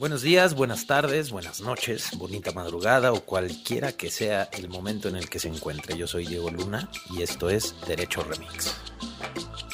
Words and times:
Buenos 0.00 0.22
días, 0.22 0.54
buenas 0.54 0.86
tardes, 0.86 1.30
buenas 1.30 1.60
noches, 1.60 2.12
bonita 2.16 2.52
madrugada 2.52 3.12
o 3.12 3.20
cualquiera 3.20 3.92
que 3.92 4.10
sea 4.10 4.44
el 4.44 4.70
momento 4.70 5.10
en 5.10 5.16
el 5.16 5.28
que 5.28 5.38
se 5.38 5.48
encuentre. 5.48 5.94
Yo 5.94 6.06
soy 6.06 6.26
Diego 6.26 6.50
Luna 6.50 6.88
y 7.10 7.20
esto 7.20 7.50
es 7.50 7.74
Derecho 7.86 8.22
Remix. 8.22 8.74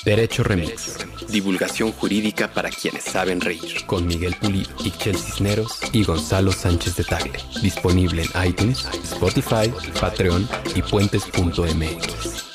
Derecho 0.05 0.43
Remix. 0.43 0.97
Divulgación 1.29 1.93
jurídica 1.93 2.53
para 2.53 2.71
quienes 2.71 3.05
saben 3.05 3.41
reír. 3.41 3.87
Con 3.87 4.05
Miguel 4.05 4.35
Pulido, 4.41 4.75
Ixchel 4.85 5.17
Cisneros 5.17 5.79
y 5.93 6.03
Gonzalo 6.03 6.51
Sánchez 6.51 6.97
de 6.97 7.05
Tagle. 7.05 7.39
Disponible 7.63 8.25
en 8.25 8.49
iTunes, 8.49 8.85
Spotify, 9.05 9.73
Patreon 10.01 10.49
y 10.75 10.83
puentes.mx. 10.83 12.46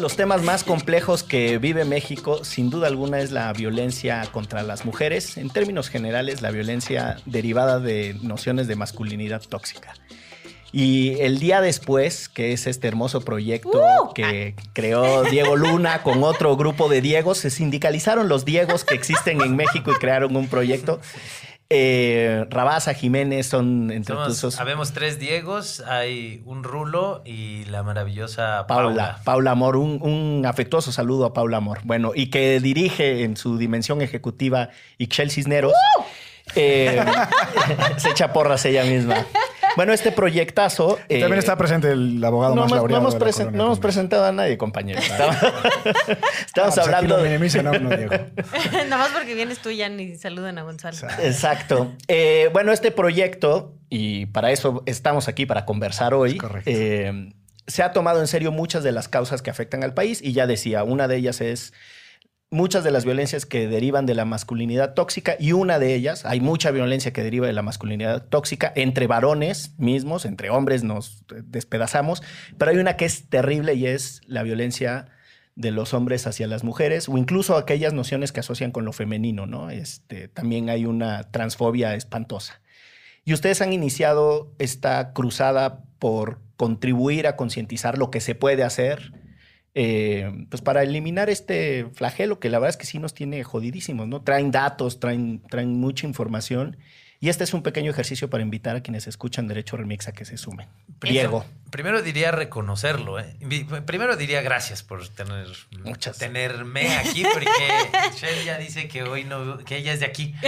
de 0.00 0.02
los 0.02 0.16
temas 0.16 0.42
más 0.42 0.64
complejos 0.64 1.22
que 1.22 1.58
vive 1.58 1.84
México, 1.84 2.42
sin 2.42 2.70
duda 2.70 2.86
alguna, 2.86 3.20
es 3.20 3.32
la 3.32 3.52
violencia 3.52 4.26
contra 4.32 4.62
las 4.62 4.86
mujeres. 4.86 5.36
En 5.36 5.50
términos 5.50 5.90
generales, 5.90 6.40
la 6.40 6.50
violencia 6.50 7.18
derivada 7.26 7.80
de 7.80 8.16
nociones 8.22 8.66
de 8.66 8.76
masculinidad 8.76 9.42
tóxica. 9.42 9.92
Y 10.72 11.20
el 11.20 11.38
día 11.38 11.60
después, 11.60 12.30
que 12.30 12.52
es 12.54 12.66
este 12.66 12.88
hermoso 12.88 13.20
proyecto 13.20 13.82
que 14.14 14.54
creó 14.72 15.22
Diego 15.24 15.56
Luna 15.56 16.02
con 16.02 16.24
otro 16.24 16.56
grupo 16.56 16.88
de 16.88 17.02
Diegos, 17.02 17.36
se 17.36 17.50
sindicalizaron 17.50 18.30
los 18.30 18.46
Diegos 18.46 18.84
que 18.84 18.94
existen 18.94 19.42
en 19.42 19.54
México 19.54 19.92
y 19.92 19.96
crearon 19.96 20.34
un 20.34 20.48
proyecto. 20.48 21.00
Eh, 21.72 22.46
Rabasa, 22.50 22.94
Jiménez 22.94 23.46
son 23.46 23.92
entre 23.92 24.16
Somos- 24.16 24.40
tus 24.40 24.58
habemos 24.58 24.92
tres 24.92 25.20
Diegos, 25.20 25.78
hay 25.86 26.42
un 26.44 26.64
Rulo 26.64 27.22
y 27.24 27.64
la 27.66 27.84
maravillosa 27.84 28.66
Paula, 28.66 28.88
Paula. 28.88 29.20
Paula 29.22 29.50
Amor, 29.52 29.76
un, 29.76 30.02
un 30.02 30.44
afectuoso 30.46 30.90
saludo 30.90 31.26
a 31.26 31.32
Paula 31.32 31.58
Amor. 31.58 31.78
Bueno, 31.84 32.10
y 32.12 32.26
que 32.28 32.58
dirige 32.58 33.22
en 33.22 33.36
su 33.36 33.56
dimensión 33.56 34.02
ejecutiva 34.02 34.70
Ixchel 34.98 35.30
Cisneros. 35.30 35.72
Eh, 36.56 37.00
se 37.98 38.10
echa 38.10 38.32
porras 38.32 38.64
ella 38.64 38.82
misma. 38.82 39.24
Bueno, 39.76 39.92
este 39.92 40.12
proyectazo. 40.12 40.98
eh, 41.08 41.20
También 41.20 41.38
está 41.38 41.56
presente 41.56 41.90
el 41.92 42.22
abogado 42.24 42.54
no, 42.54 42.62
más 42.62 42.70
hemos- 42.70 42.70
no 42.70 42.76
laureado 42.76 43.02
hemos, 43.02 43.14
de 43.14 43.20
la 43.20 43.26
presen- 43.26 43.36
colonia 43.38 43.58
no 43.58 43.64
hemos 43.64 43.78
presentado 43.80 44.24
a 44.24 44.32
nadie, 44.32 44.58
compañero. 44.58 44.98
Estamos, 45.00 45.36
estamos 45.36 45.58
Ah, 46.56 46.62
pues 46.64 46.78
aquí 46.78 46.80
hablando 46.80 47.16
de. 47.18 47.34
a 47.36 47.70
uno, 47.72 47.96
Diego. 47.96 48.12
Nada 48.72 48.96
más 48.98 49.08
porque 49.10 49.34
vienes 49.34 49.58
tú 49.60 49.70
ya 49.70 49.88
ni 49.88 50.16
saludan 50.16 50.58
a 50.58 50.62
Gonzalo. 50.62 50.96
Exacto. 51.22 51.92
Eh, 52.08 52.50
bueno, 52.52 52.72
este 52.72 52.90
proyecto, 52.90 53.74
y 53.88 54.26
para 54.26 54.50
eso 54.50 54.82
estamos 54.86 55.28
aquí, 55.28 55.46
para 55.46 55.64
conversar 55.64 56.14
hoy, 56.14 56.36
correcto. 56.36 56.70
eh, 56.72 57.32
se 57.66 57.82
ha 57.82 57.92
tomado 57.92 58.20
en 58.20 58.26
serio 58.26 58.50
muchas 58.52 58.82
de 58.82 58.92
las 58.92 59.08
causas 59.08 59.42
que 59.42 59.50
afectan 59.50 59.84
al 59.84 59.94
país 59.94 60.20
y 60.22 60.32
ya 60.32 60.46
decía, 60.46 60.82
una 60.84 61.06
de 61.08 61.16
ellas 61.16 61.40
es 61.40 61.72
muchas 62.50 62.82
de 62.82 62.90
las 62.90 63.04
violencias 63.04 63.46
que 63.46 63.68
derivan 63.68 64.06
de 64.06 64.14
la 64.14 64.24
masculinidad 64.24 64.94
tóxica 64.94 65.36
y 65.38 65.52
una 65.52 65.78
de 65.78 65.94
ellas, 65.94 66.24
hay 66.26 66.40
mucha 66.40 66.72
violencia 66.72 67.12
que 67.12 67.22
deriva 67.22 67.46
de 67.46 67.52
la 67.52 67.62
masculinidad 67.62 68.26
tóxica 68.26 68.72
entre 68.74 69.06
varones 69.06 69.74
mismos, 69.78 70.24
entre 70.24 70.50
hombres 70.50 70.82
nos 70.82 71.24
despedazamos, 71.44 72.22
pero 72.58 72.72
hay 72.72 72.78
una 72.78 72.96
que 72.96 73.04
es 73.04 73.28
terrible 73.28 73.74
y 73.74 73.86
es 73.86 74.20
la 74.26 74.42
violencia 74.42 75.06
de 75.54 75.70
los 75.70 75.94
hombres 75.94 76.26
hacia 76.26 76.46
las 76.46 76.64
mujeres 76.64 77.08
o 77.08 77.18
incluso 77.18 77.56
aquellas 77.56 77.92
nociones 77.92 78.32
que 78.32 78.40
asocian 78.40 78.72
con 78.72 78.84
lo 78.84 78.92
femenino, 78.92 79.46
¿no? 79.46 79.70
Este, 79.70 80.28
también 80.28 80.70
hay 80.70 80.86
una 80.86 81.30
transfobia 81.30 81.94
espantosa. 81.94 82.60
Y 83.24 83.32
ustedes 83.32 83.60
han 83.60 83.72
iniciado 83.72 84.52
esta 84.58 85.12
cruzada 85.12 85.84
por 85.98 86.40
contribuir 86.56 87.26
a 87.26 87.36
concientizar 87.36 87.98
lo 87.98 88.10
que 88.10 88.20
se 88.20 88.34
puede 88.34 88.64
hacer, 88.64 89.12
eh, 89.74 90.46
pues 90.48 90.62
para 90.62 90.82
eliminar 90.82 91.30
este 91.30 91.86
flagelo 91.92 92.40
que 92.40 92.50
la 92.50 92.58
verdad 92.58 92.70
es 92.70 92.76
que 92.76 92.86
sí 92.86 92.98
nos 92.98 93.14
tiene 93.14 93.44
jodidísimos, 93.44 94.08
¿no? 94.08 94.22
Traen 94.22 94.50
datos, 94.50 95.00
traen, 95.00 95.42
traen 95.48 95.78
mucha 95.80 96.06
información. 96.06 96.76
Y 97.22 97.28
este 97.28 97.44
es 97.44 97.52
un 97.52 97.62
pequeño 97.62 97.90
ejercicio 97.90 98.30
para 98.30 98.42
invitar 98.42 98.76
a 98.76 98.80
quienes 98.80 99.06
escuchan 99.06 99.46
Derecho 99.46 99.76
Remix 99.76 100.08
a 100.08 100.12
que 100.12 100.24
se 100.24 100.38
sumen. 100.38 100.68
Diego. 101.02 101.44
Primero 101.70 102.00
diría 102.02 102.30
reconocerlo, 102.32 103.20
¿eh? 103.20 103.36
Primero 103.84 104.16
diría 104.16 104.40
gracias 104.40 104.82
por 104.82 105.06
tener, 105.08 105.46
Muchas. 105.84 106.16
tenerme 106.18 106.96
aquí, 106.96 107.22
porque 107.32 107.46
Shell 108.16 108.44
ya 108.44 108.56
dice 108.58 108.88
que 108.88 109.02
hoy 109.02 109.24
no, 109.24 109.58
que 109.58 109.76
ella 109.76 109.92
es 109.92 110.00
de 110.00 110.06
aquí. 110.06 110.34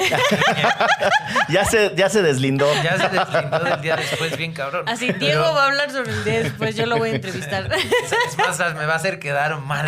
Ya 1.49 1.65
se, 1.65 1.93
ya 1.97 2.09
se 2.09 2.22
deslindó. 2.22 2.66
ya 2.83 2.97
se 2.97 3.09
deslindó 3.09 3.59
del 3.60 3.81
día 3.83 3.97
después, 3.97 4.37
bien 4.37 4.53
cabrón. 4.53 4.89
Así, 4.89 5.06
Pero- 5.09 5.19
Diego 5.19 5.43
va 5.54 5.65
a 5.65 5.66
hablar 5.66 5.91
sobre 5.91 6.12
el 6.12 6.25
día 6.25 6.43
después, 6.43 6.75
yo 6.77 6.87
lo 6.87 6.97
voy 6.99 7.10
a 7.10 7.15
entrevistar. 7.16 7.69
Es 8.27 8.39
más, 8.39 8.59
me 8.75 8.87
va 8.87 8.94
a 8.94 8.97
hacer 8.97 9.19
quedar 9.19 9.59
mal. 9.60 9.87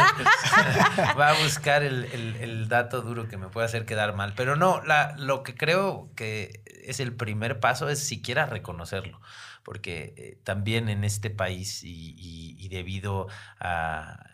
Va 1.19 1.31
a 1.31 1.43
buscar 1.43 1.83
el, 1.83 2.05
el- 2.13 2.37
el 2.41 2.69
dato 2.69 3.01
duro 3.03 3.29
que 3.29 3.37
me 3.39 3.49
puede 3.49 3.67
hacer 3.67 3.87
quedar 3.87 4.15
mal. 4.15 4.35
Pero 4.37 4.57
no, 4.57 4.83
la, 4.85 5.15
lo 5.17 5.43
que 5.43 5.55
creo 5.55 6.09
que 6.17 6.61
es 6.85 7.01
el 7.01 7.15
primer 7.15 7.61
paso 7.61 7.89
es 7.89 8.01
siquiera 8.01 8.47
reconocerlo. 8.47 9.21
Porque 9.63 10.15
eh, 10.17 10.39
también 10.45 10.89
en 10.89 11.05
este 11.05 11.31
país 11.31 11.83
y, 11.85 12.69
debido 12.69 13.29
a, 13.61 14.27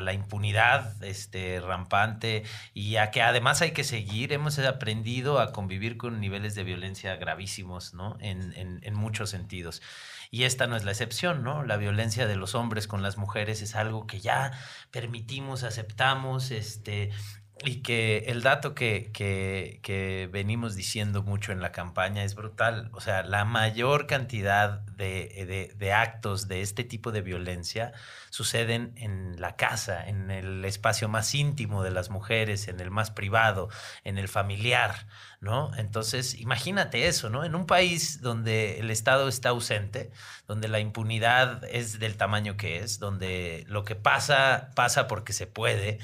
la 0.00 0.12
impunidad 0.12 1.02
este, 1.02 1.60
rampante 1.60 2.44
y 2.72 2.96
a 2.96 3.10
que 3.10 3.20
además 3.20 3.62
hay 3.62 3.72
que 3.72 3.82
seguir, 3.82 4.32
hemos 4.32 4.58
aprendido 4.60 5.40
a 5.40 5.52
convivir 5.52 5.96
con 5.96 6.20
niveles 6.20 6.54
de 6.54 6.62
violencia 6.62 7.16
gravísimos, 7.16 7.94
¿no? 7.94 8.16
En 8.20 8.94
muchos 8.94 9.30
sentidos. 9.30 9.82
Y 10.30 10.44
esta 10.44 10.66
no 10.66 10.76
es 10.76 10.84
la 10.84 10.90
excepción, 10.90 11.42
¿no? 11.42 11.62
La 11.64 11.76
violencia 11.76 12.26
de 12.26 12.36
los 12.36 12.54
hombres 12.54 12.86
con 12.86 13.02
las 13.02 13.16
mujeres 13.16 13.62
es 13.62 13.74
algo 13.74 14.06
que 14.06 14.20
ya 14.20 14.52
permitimos, 14.90 15.62
aceptamos, 15.62 16.50
este, 16.50 17.10
y 17.64 17.82
que 17.82 18.18
el 18.28 18.42
dato 18.42 18.74
que, 18.74 19.10
que, 19.12 19.80
que 19.82 20.28
venimos 20.32 20.76
diciendo 20.76 21.22
mucho 21.24 21.50
en 21.52 21.60
la 21.60 21.72
campaña 21.72 22.22
es 22.24 22.34
brutal. 22.36 22.88
O 22.92 23.00
sea, 23.00 23.22
la 23.24 23.44
mayor 23.44 24.06
cantidad 24.06 24.80
de, 24.80 25.44
de- 25.46 25.74
de 25.76 25.92
actos 25.92 26.46
de 26.48 26.62
este 26.62 26.84
tipo 26.84 27.10
de 27.12 27.20
violencia 27.22 27.92
suceden 28.30 28.92
en 28.96 29.40
la 29.40 29.56
casa, 29.56 30.06
en 30.08 30.30
el 30.30 30.64
espacio 30.64 31.08
más 31.08 31.34
íntimo 31.34 31.82
de 31.82 31.90
las 31.90 32.10
mujeres, 32.10 32.68
en 32.68 32.78
el 32.80 32.90
más 32.90 33.10
privado, 33.10 33.68
en 34.04 34.18
el 34.18 34.28
familiar, 34.28 35.06
¿no? 35.40 35.70
Entonces, 35.76 36.34
imagínate 36.38 37.08
eso, 37.08 37.28
¿no? 37.30 37.44
En 37.44 37.54
un 37.54 37.66
país 37.66 38.20
donde 38.20 38.78
el 38.80 38.90
Estado 38.90 39.28
está 39.28 39.48
ausente, 39.50 40.10
donde 40.46 40.68
la 40.68 40.80
impunidad 40.80 41.64
es 41.64 41.98
del 41.98 42.16
tamaño 42.16 42.56
que 42.56 42.78
es, 42.78 42.98
donde 42.98 43.64
lo 43.68 43.84
que 43.84 43.94
pasa 43.96 44.70
pasa 44.74 45.08
porque 45.08 45.32
se 45.32 45.46
puede. 45.46 45.98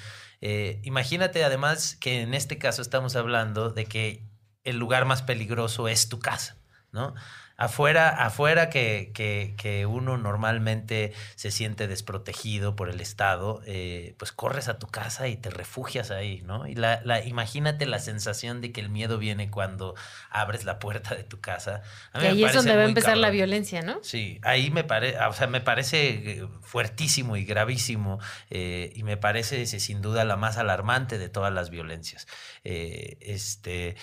Eh, 0.46 0.78
imagínate 0.82 1.42
además 1.42 1.96
que 1.96 2.20
en 2.20 2.34
este 2.34 2.58
caso 2.58 2.82
estamos 2.82 3.16
hablando 3.16 3.70
de 3.70 3.86
que 3.86 4.28
el 4.62 4.76
lugar 4.76 5.06
más 5.06 5.22
peligroso 5.22 5.88
es 5.88 6.10
tu 6.10 6.18
casa, 6.18 6.58
¿no? 6.92 7.14
Afuera, 7.56 8.08
afuera 8.08 8.68
que, 8.68 9.12
que- 9.14 9.54
que 9.56 9.86
uno 9.86 10.18
normalmente 10.18 11.12
se 11.36 11.52
siente 11.52 11.86
desprotegido 11.86 12.74
por 12.74 12.88
el 12.90 13.00
Estado, 13.00 13.62
eh, 13.66 14.14
pues 14.18 14.32
corres 14.32 14.66
a 14.68 14.78
tu 14.80 14.88
casa 14.88 15.28
y 15.28 15.36
te 15.36 15.50
refugias 15.50 16.10
ahí, 16.10 16.42
¿no? 16.44 16.66
Y 16.66 16.74
la, 16.74 17.00
la- 17.04 17.24
imagínate 17.24 17.86
la 17.86 18.00
sensación 18.00 18.60
de 18.60 18.72
que 18.72 18.80
el 18.80 18.88
miedo 18.90 19.18
viene 19.18 19.50
cuando 19.50 19.94
abres 20.30 20.64
la 20.64 20.80
puerta 20.80 21.14
de 21.14 21.22
tu 21.22 21.40
casa. 21.40 21.82
A 22.12 22.18
mí 22.18 22.24
Que 22.24 22.30
me 22.34 22.34
ahí 22.38 22.44
es 22.44 22.54
donde 22.54 22.74
va 22.76 22.82
a 22.82 22.86
empezar 22.86 23.16
la 23.16 23.30
violencia, 23.30 23.82
¿no? 23.82 23.98
Sí, 24.02 24.40
ahí 24.42 24.70
me 24.72 24.82
parece, 24.82 25.18
o 25.18 25.32
sea, 25.32 25.46
me 25.46 25.60
parece 25.60 26.08
eh, 26.40 26.48
fuertísimo 26.62 27.36
y 27.36 27.44
gravísimo 27.44 28.18
eh, 28.50 28.92
y 28.96 29.04
me 29.04 29.16
parece 29.16 29.62
ese, 29.62 29.78
sin 29.78 30.02
duda 30.02 30.24
la 30.24 30.36
más 30.36 30.56
alarmante 30.58 31.18
de 31.18 31.28
todas 31.28 31.52
las 31.52 31.70
violencias. 31.70 32.26
Eh, 32.64 33.16
este 33.20 33.96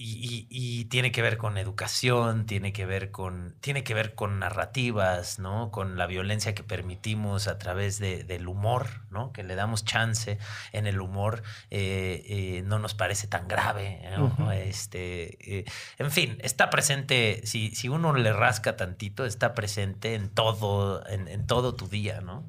y, 0.00 0.46
y- 0.48 0.80
y 0.80 0.84
tiene 0.84 1.10
que 1.10 1.22
ver 1.22 1.38
con 1.38 1.58
educación, 1.58 2.46
tiene 2.46 2.72
que 2.72 2.86
ver 2.86 3.10
con, 3.10 3.56
tiene 3.60 3.82
que 3.82 3.94
ver 3.94 4.14
con 4.14 4.38
narrativas, 4.38 5.40
¿no? 5.40 5.72
Con 5.72 5.98
la 5.98 6.06
violencia 6.06 6.54
que 6.54 6.62
permitimos 6.62 7.48
a 7.48 7.58
través 7.58 7.98
de- 7.98 8.22
del 8.22 8.46
humor, 8.46 8.86
¿no? 9.10 9.32
Que 9.32 9.42
le 9.42 9.56
damos 9.56 9.84
chance 9.84 10.38
en 10.72 10.86
el 10.86 11.00
humor, 11.00 11.42
eh, 11.70 12.22
eh, 12.28 12.62
no 12.64 12.78
nos 12.78 12.94
parece 12.94 13.26
tan 13.26 13.48
grave, 13.48 14.00
¿no? 14.16 14.52
Este, 14.52 15.58
eh, 15.58 15.64
en 15.98 16.10
fin, 16.12 16.38
está 16.42 16.70
presente, 16.70 17.40
si, 17.44 17.74
si 17.74 17.88
uno 17.88 18.14
le 18.14 18.32
rasca 18.32 18.76
tantito, 18.76 19.24
está 19.24 19.52
presente 19.54 20.14
en 20.14 20.28
todo, 20.30 21.04
en, 21.08 21.26
en 21.26 21.46
todo 21.48 21.74
tu 21.74 21.88
día, 21.88 22.20
¿no? 22.20 22.46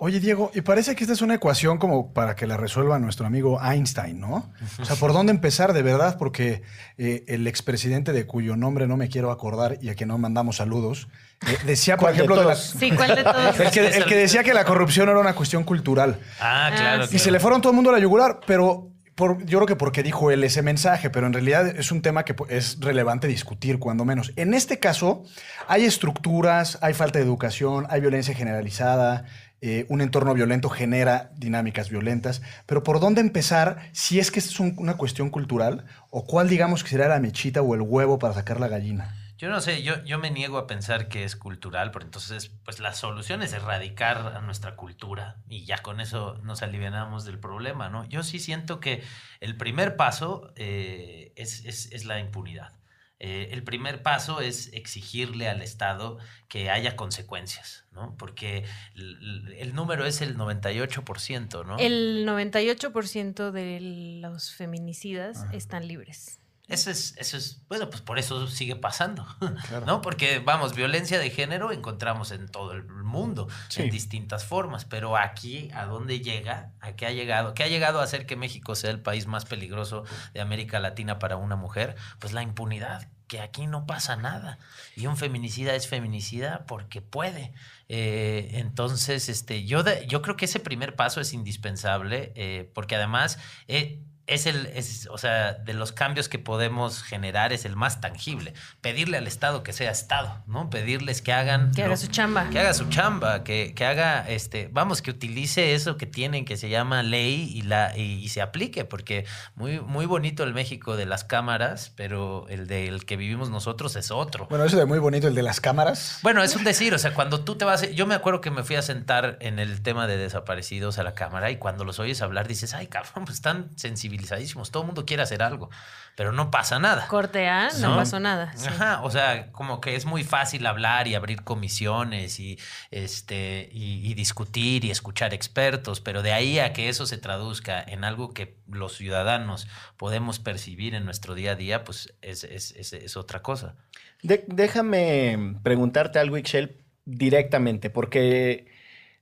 Oye, 0.00 0.20
Diego, 0.20 0.52
y 0.54 0.60
parece 0.60 0.94
que 0.94 1.02
esta 1.02 1.12
es 1.12 1.22
una 1.22 1.34
ecuación 1.34 1.78
como 1.78 2.12
para 2.12 2.36
que 2.36 2.46
la 2.46 2.56
resuelva 2.56 3.00
nuestro 3.00 3.26
amigo 3.26 3.60
Einstein, 3.60 4.20
¿no? 4.20 4.52
O 4.80 4.84
sea, 4.84 4.94
¿por 4.94 5.12
dónde 5.12 5.32
empezar 5.32 5.72
de 5.72 5.82
verdad? 5.82 6.16
Porque 6.18 6.62
eh, 6.98 7.24
el 7.26 7.48
expresidente 7.48 8.12
de 8.12 8.24
cuyo 8.24 8.54
nombre 8.54 8.86
no 8.86 8.96
me 8.96 9.08
quiero 9.08 9.32
acordar 9.32 9.76
y 9.82 9.88
a 9.88 9.96
quien 9.96 10.08
no 10.10 10.16
mandamos 10.18 10.58
saludos, 10.58 11.08
eh, 11.48 11.56
decía, 11.66 11.96
por 11.96 12.04
¿Cuál 12.04 12.12
de 12.14 12.16
ejemplo, 12.22 12.36
de 12.36 12.42
la- 12.44 12.52
todos? 12.54 12.74
Sí, 12.78 12.90
¿cuál 12.92 13.16
de 13.16 13.24
todos? 13.24 13.58
el, 13.60 13.70
que, 13.72 13.86
el 13.88 14.04
que 14.04 14.16
decía 14.16 14.44
que 14.44 14.54
la 14.54 14.64
corrupción 14.64 15.08
era 15.08 15.18
una 15.18 15.34
cuestión 15.34 15.64
cultural. 15.64 16.20
Ah, 16.40 16.68
Ah, 16.68 16.76
claro. 16.76 17.04
Y 17.10 17.18
se 17.18 17.32
le 17.32 17.40
fueron 17.40 17.60
todo 17.60 17.72
el 17.72 17.74
mundo 17.76 17.90
a 17.90 17.94
la 17.94 17.98
yugular, 17.98 18.38
pero 18.46 18.92
por- 19.16 19.44
yo 19.46 19.58
creo 19.58 19.66
que 19.66 19.74
porque 19.74 20.04
dijo 20.04 20.30
él 20.30 20.44
ese 20.44 20.62
mensaje, 20.62 21.10
pero 21.10 21.26
en 21.26 21.32
realidad 21.32 21.66
es 21.66 21.90
un 21.90 22.02
tema 22.02 22.24
que 22.24 22.36
es 22.50 22.78
relevante 22.78 23.26
discutir, 23.26 23.80
cuando 23.80 24.04
menos. 24.04 24.32
En 24.36 24.54
este 24.54 24.78
caso, 24.78 25.24
hay 25.66 25.84
estructuras, 25.86 26.78
hay 26.82 26.94
falta 26.94 27.18
de 27.18 27.24
educación, 27.24 27.84
hay 27.90 28.00
violencia 28.00 28.32
generalizada, 28.32 29.24
eh, 29.60 29.86
un 29.88 30.00
entorno 30.00 30.34
violento 30.34 30.68
genera 30.68 31.30
dinámicas 31.36 31.90
violentas, 31.90 32.42
pero 32.66 32.82
¿por 32.82 33.00
dónde 33.00 33.20
empezar 33.20 33.90
si 33.92 34.18
es 34.20 34.30
que 34.30 34.38
es 34.40 34.60
un- 34.60 34.74
una 34.78 34.96
cuestión 34.96 35.30
cultural? 35.30 35.84
¿O 36.10 36.26
cuál 36.26 36.48
digamos 36.48 36.82
que 36.84 36.90
será 36.90 37.08
la 37.08 37.20
mechita 37.20 37.62
o 37.62 37.74
el 37.74 37.82
huevo 37.82 38.18
para 38.18 38.34
sacar 38.34 38.60
la 38.60 38.68
gallina? 38.68 39.14
Yo 39.36 39.48
no 39.50 39.60
sé, 39.60 39.84
yo, 39.84 40.02
yo 40.04 40.18
me 40.18 40.32
niego 40.32 40.58
a 40.58 40.66
pensar 40.66 41.06
que 41.08 41.22
es 41.22 41.36
cultural, 41.36 41.92
porque 41.92 42.06
entonces, 42.06 42.50
pues 42.64 42.80
la 42.80 42.92
solución 42.92 43.40
es 43.42 43.52
erradicar 43.52 44.18
a 44.36 44.40
nuestra 44.40 44.74
cultura 44.74 45.36
y 45.48 45.64
ya 45.64 45.78
con 45.78 46.00
eso 46.00 46.38
nos 46.42 46.62
alivianamos 46.62 47.24
del 47.24 47.38
problema, 47.38 47.88
¿no? 47.88 48.04
Yo 48.08 48.24
sí 48.24 48.40
siento 48.40 48.80
que 48.80 49.02
el 49.40 49.56
primer 49.56 49.94
paso 49.94 50.52
eh, 50.56 51.32
es- 51.36 51.64
es 51.64 52.04
la 52.04 52.18
impunidad. 52.18 52.72
Eh, 53.20 53.48
el 53.50 53.64
primer 53.64 54.02
paso 54.02 54.40
es 54.40 54.72
exigirle 54.72 55.48
al 55.48 55.60
Estado 55.60 56.18
que 56.48 56.70
haya 56.70 56.94
consecuencias, 56.94 57.84
¿no? 57.90 58.14
Porque 58.16 58.64
el, 58.94 59.56
el 59.58 59.74
número 59.74 60.06
es 60.06 60.20
el 60.20 60.36
98%, 60.36 61.66
¿no? 61.66 61.78
El 61.78 62.26
98% 62.26 63.50
de 63.50 64.20
los 64.20 64.54
feminicidas 64.54 65.38
Ajá. 65.42 65.56
están 65.56 65.88
libres. 65.88 66.40
Eso 66.68 66.90
es, 66.90 67.14
eso 67.16 67.38
es, 67.38 67.62
bueno, 67.68 67.88
pues 67.88 68.02
por 68.02 68.18
eso 68.18 68.46
sigue 68.46 68.76
pasando, 68.76 69.26
Claro. 69.68 69.86
¿no? 69.86 70.02
Porque, 70.02 70.38
vamos, 70.38 70.74
violencia 70.76 71.18
de 71.18 71.30
género 71.30 71.72
encontramos 71.72 72.30
en 72.30 72.46
todo 72.46 72.72
el 72.72 72.84
mundo, 72.84 73.48
Sí. 73.70 73.82
en 73.82 73.90
distintas 73.90 74.44
formas, 74.44 74.84
pero 74.84 75.16
aquí, 75.16 75.70
¿a 75.72 75.86
dónde 75.86 76.20
llega? 76.20 76.72
¿A 76.80 76.92
qué 76.92 77.06
ha 77.06 77.10
llegado? 77.10 77.54
¿Qué 77.54 77.64
ha 77.64 77.68
llegado 77.68 78.00
a 78.00 78.04
hacer 78.04 78.26
que 78.26 78.36
México 78.36 78.74
sea 78.74 78.90
el 78.90 79.00
país 79.00 79.26
más 79.26 79.46
peligroso 79.46 80.04
de 80.34 80.42
América 80.42 80.78
Latina 80.78 81.18
para 81.18 81.36
una 81.36 81.56
mujer? 81.56 81.96
Pues 82.18 82.34
la 82.34 82.42
impunidad, 82.42 83.08
que 83.28 83.40
aquí 83.40 83.66
no 83.66 83.86
pasa 83.86 84.16
nada. 84.16 84.58
Y 84.94 85.06
un 85.06 85.16
feminicida 85.16 85.74
es 85.74 85.88
feminicida 85.88 86.66
porque 86.66 87.00
puede. 87.00 87.54
Eh, 87.88 88.50
entonces, 88.52 89.30
este, 89.30 89.64
yo, 89.64 89.82
de- 89.84 90.06
yo 90.06 90.20
creo 90.20 90.36
que 90.36 90.44
ese 90.44 90.60
primer 90.60 90.96
paso 90.96 91.22
es 91.22 91.32
indispensable, 91.32 92.32
eh, 92.36 92.70
porque 92.74 92.96
además... 92.96 93.38
eh, 93.68 94.02
es 94.28 94.46
el, 94.46 94.66
es, 94.66 95.08
o 95.10 95.18
sea, 95.18 95.54
de 95.54 95.72
los 95.74 95.90
cambios 95.92 96.28
que 96.28 96.38
podemos 96.38 97.02
generar 97.02 97.52
es 97.52 97.64
el 97.64 97.74
más 97.76 98.00
tangible. 98.00 98.52
Pedirle 98.80 99.16
al 99.16 99.26
Estado 99.26 99.62
que 99.62 99.72
sea 99.72 99.90
Estado, 99.90 100.42
¿no? 100.46 100.68
Pedirles 100.70 101.22
que 101.22 101.32
hagan. 101.32 101.72
Que 101.72 101.82
haga 101.82 101.90
lo- 101.92 101.96
su 101.96 102.06
chamba. 102.08 102.48
Que 102.50 102.60
haga 102.60 102.74
su 102.74 102.88
chamba, 102.88 103.42
que, 103.42 103.72
que 103.74 103.84
haga, 103.86 104.28
este, 104.28 104.68
vamos, 104.72 105.02
que 105.02 105.10
utilice 105.10 105.74
eso 105.74 105.96
que 105.96 106.06
tienen, 106.06 106.44
que 106.44 106.56
se 106.56 106.68
llama 106.68 107.02
ley 107.02 107.50
y, 107.54 107.62
la, 107.62 107.96
y, 107.96 108.02
y 108.22 108.28
se 108.28 108.42
aplique, 108.42 108.84
porque 108.84 109.24
muy, 109.54 109.80
muy 109.80 110.06
bonito 110.06 110.44
el 110.44 110.52
México 110.54 110.96
de 110.96 111.06
las 111.06 111.24
cámaras, 111.24 111.92
pero 111.96 112.46
el 112.50 112.66
del 112.66 113.06
que 113.06 113.16
vivimos 113.16 113.50
nosotros 113.50 113.96
es 113.96 114.10
otro. 114.10 114.46
Bueno, 114.50 114.64
eso 114.64 114.76
de 114.76 114.84
muy 114.84 114.98
bonito, 114.98 115.26
el 115.26 115.34
de 115.34 115.42
las 115.42 115.60
cámaras. 115.60 116.18
Bueno, 116.22 116.42
es 116.42 116.54
un 116.54 116.64
decir, 116.64 116.92
o 116.94 116.98
sea, 116.98 117.14
cuando 117.14 117.40
tú 117.44 117.56
te 117.56 117.64
vas, 117.64 117.90
yo 117.92 118.06
me 118.06 118.14
acuerdo 118.14 118.40
que 118.42 118.50
me 118.50 118.62
fui 118.62 118.76
a 118.76 118.82
sentar 118.82 119.38
en 119.40 119.58
el 119.58 119.80
tema 119.82 120.06
de 120.06 120.16
desaparecidos 120.18 120.98
a 120.98 121.02
la 121.02 121.14
cámara 121.14 121.50
y 121.50 121.56
cuando 121.56 121.84
los 121.84 121.98
oyes 121.98 122.20
hablar 122.20 122.46
dices, 122.46 122.74
ay, 122.74 122.88
cabrón, 122.88 123.24
pues 123.24 123.36
están 123.36 123.70
sensibilizadísimos, 124.18 124.70
todo 124.70 124.82
el 124.82 124.86
mundo 124.88 125.04
quiere 125.06 125.22
hacer 125.22 125.42
algo, 125.42 125.70
pero 126.16 126.32
no 126.32 126.50
pasa 126.50 126.78
nada. 126.78 127.06
Corte 127.08 127.48
A, 127.48 127.68
no, 127.80 127.90
¿No? 127.90 127.96
pasó 127.96 128.18
nada. 128.20 128.52
sí. 128.56 128.66
Ajá, 128.68 129.00
o 129.02 129.10
sea, 129.10 129.50
como 129.52 129.80
que 129.80 129.94
es 129.94 130.04
muy 130.04 130.24
fácil 130.24 130.66
hablar 130.66 131.06
y 131.08 131.14
abrir 131.14 131.42
comisiones 131.44 132.40
y 132.40 132.58
este 132.90 133.68
y, 133.72 134.08
y 134.10 134.14
discutir 134.14 134.84
y 134.84 134.90
escuchar 134.90 135.32
expertos, 135.34 136.00
pero 136.00 136.22
de 136.22 136.32
ahí 136.32 136.58
a 136.58 136.72
que 136.72 136.88
eso 136.88 137.06
se 137.06 137.18
traduzca 137.18 137.82
en 137.82 138.04
algo 138.04 138.32
que 138.34 138.56
los 138.68 138.96
ciudadanos 138.96 139.68
podemos 139.96 140.38
percibir 140.38 140.94
en 140.94 141.04
nuestro 141.04 141.34
día 141.34 141.52
a 141.52 141.54
día, 141.56 141.84
pues 141.84 142.12
es, 142.22 142.44
es- 142.44 142.72
es- 142.72 142.92
es 142.92 143.16
otra 143.16 143.40
cosa. 143.42 143.74
De- 144.22 144.44
déjame 144.48 145.54
preguntarte 145.62 146.18
algo, 146.18 146.36
Ixchel, 146.36 146.76
directamente, 147.04 147.90
porque 147.90 148.66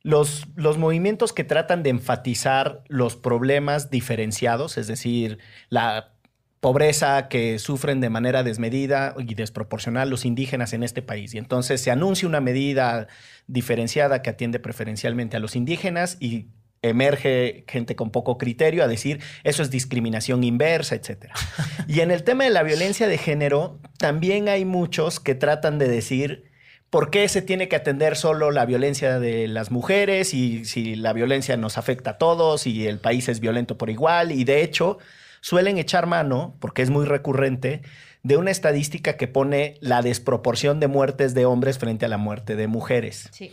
los, 0.06 0.47
los 0.55 0.79
movimientos 0.79 1.32
que 1.32 1.43
tratan 1.43 1.82
de 1.82 1.91
enfatizar 1.91 2.85
los 2.87 3.17
problemas 3.17 3.91
diferenciados, 3.91 4.79
es 4.79 4.87
decir, 4.87 5.38
la 5.69 6.12
pobreza 6.61 7.26
que 7.26 7.58
sufren 7.58 8.00
de 8.00 8.08
manera 8.08 8.44
desmedida 8.44 9.17
y 9.19 9.35
desproporcional 9.35 10.08
los 10.08 10.25
indígenas 10.25 10.73
en 10.75 10.85
este 10.85 11.03
país. 11.03 11.35
Y 11.35 11.38
entonces 11.38 11.81
se 11.81 11.91
anuncia 11.91 12.29
una 12.29 12.41
medida 12.41 13.08
diferenciada 13.49 14.23
que 14.23 14.31
atiende 14.31 14.61
preferencialmente 14.61 15.37
a 15.37 15.41
los 15.41 15.56
indígenas 15.56 16.19
y 16.20 16.50
emerge 16.82 17.64
gente 17.67 17.97
con 17.97 18.12
poco 18.12 18.38
criterio 18.38 18.85
a 18.85 18.88
decir 18.88 19.20
eso 19.43 19.61
es 19.64 19.73
discriminación 19.73 20.44
inversa, 20.44 20.94
etcétera. 20.94 21.35
Y 21.88 21.99
en 21.99 22.12
el 22.12 22.23
tema 22.23 22.44
de 22.44 22.50
la 22.50 22.62
violencia 22.62 23.08
de 23.08 23.19
género, 23.19 23.81
también 23.99 24.49
hay 24.49 24.64
muchos 24.64 25.19
que 25.19 25.35
tratan 25.35 25.81
de 25.81 25.88
decir 25.88 26.44
por 26.91 27.11
qué 27.11 27.29
se 27.29 27.43
tiene 27.43 27.69
que 27.69 27.77
atender 27.77 28.17
solo 28.17 28.50
la 28.50 28.65
violencia 28.65 29.19
de 29.19 29.49
las 29.49 29.71
mujeres 29.71 30.35
y 30.35 30.65
si 30.65 30.94
la 30.94 31.12
violencia 31.12 31.56
nos 31.56 31.79
afecta 31.79 32.11
a 32.11 32.19
todos 32.19 32.67
y 32.67 32.87
el 32.87 32.99
país 32.99 33.29
es 33.29 33.41
violento 33.41 33.77
por 33.77 33.91
igual. 33.91 34.33
Y 34.33 34.44
de 34.44 34.62
hecho, 34.62 34.99
suelen 35.41 35.79
echar 35.79 36.06
mano, 36.06 36.56
porque 36.61 36.83
es 36.83 36.91
muy 36.91 37.05
recurrente, 37.05 37.83
de 38.23 38.37
una 38.37 38.50
estadística 38.50 39.17
que 39.17 39.29
pone 39.29 39.77
la 39.81 40.03
desproporción 40.03 40.81
de 40.81 40.88
muertes 40.88 41.35
de 41.35 41.44
hombres 41.44 41.79
frente 41.79 42.06
a 42.06 42.09
la 42.09 42.19
muerte 42.19 42.56
de 42.56 42.67
mujeres. 42.67 43.29
Sí. 43.32 43.53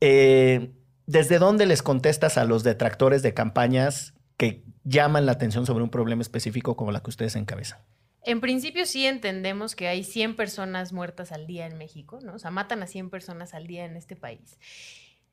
Eh, 0.00 0.70
¿Desde 1.06 1.38
dónde 1.38 1.66
les 1.66 1.82
contestas 1.82 2.38
a 2.38 2.44
los 2.44 2.64
detractores 2.64 3.22
de 3.22 3.34
campañas 3.34 4.14
que 4.36 4.64
llaman 4.84 5.26
la 5.26 5.32
atención 5.32 5.66
sobre 5.66 5.84
un 5.84 5.90
problema 5.90 6.22
específico 6.22 6.76
como 6.76 6.92
la 6.92 7.00
que 7.00 7.10
ustedes 7.10 7.36
encabezan? 7.36 7.80
En 8.26 8.40
principio 8.40 8.86
sí 8.86 9.06
entendemos 9.06 9.76
que 9.76 9.88
hay 9.88 10.02
100 10.02 10.36
personas 10.36 10.92
muertas 10.92 11.30
al 11.30 11.46
día 11.46 11.66
en 11.66 11.76
México, 11.76 12.20
¿no? 12.22 12.34
O 12.34 12.38
sea, 12.38 12.50
matan 12.50 12.82
a 12.82 12.86
100 12.86 13.10
personas 13.10 13.52
al 13.52 13.66
día 13.66 13.84
en 13.84 13.96
este 13.96 14.16
país. 14.16 14.58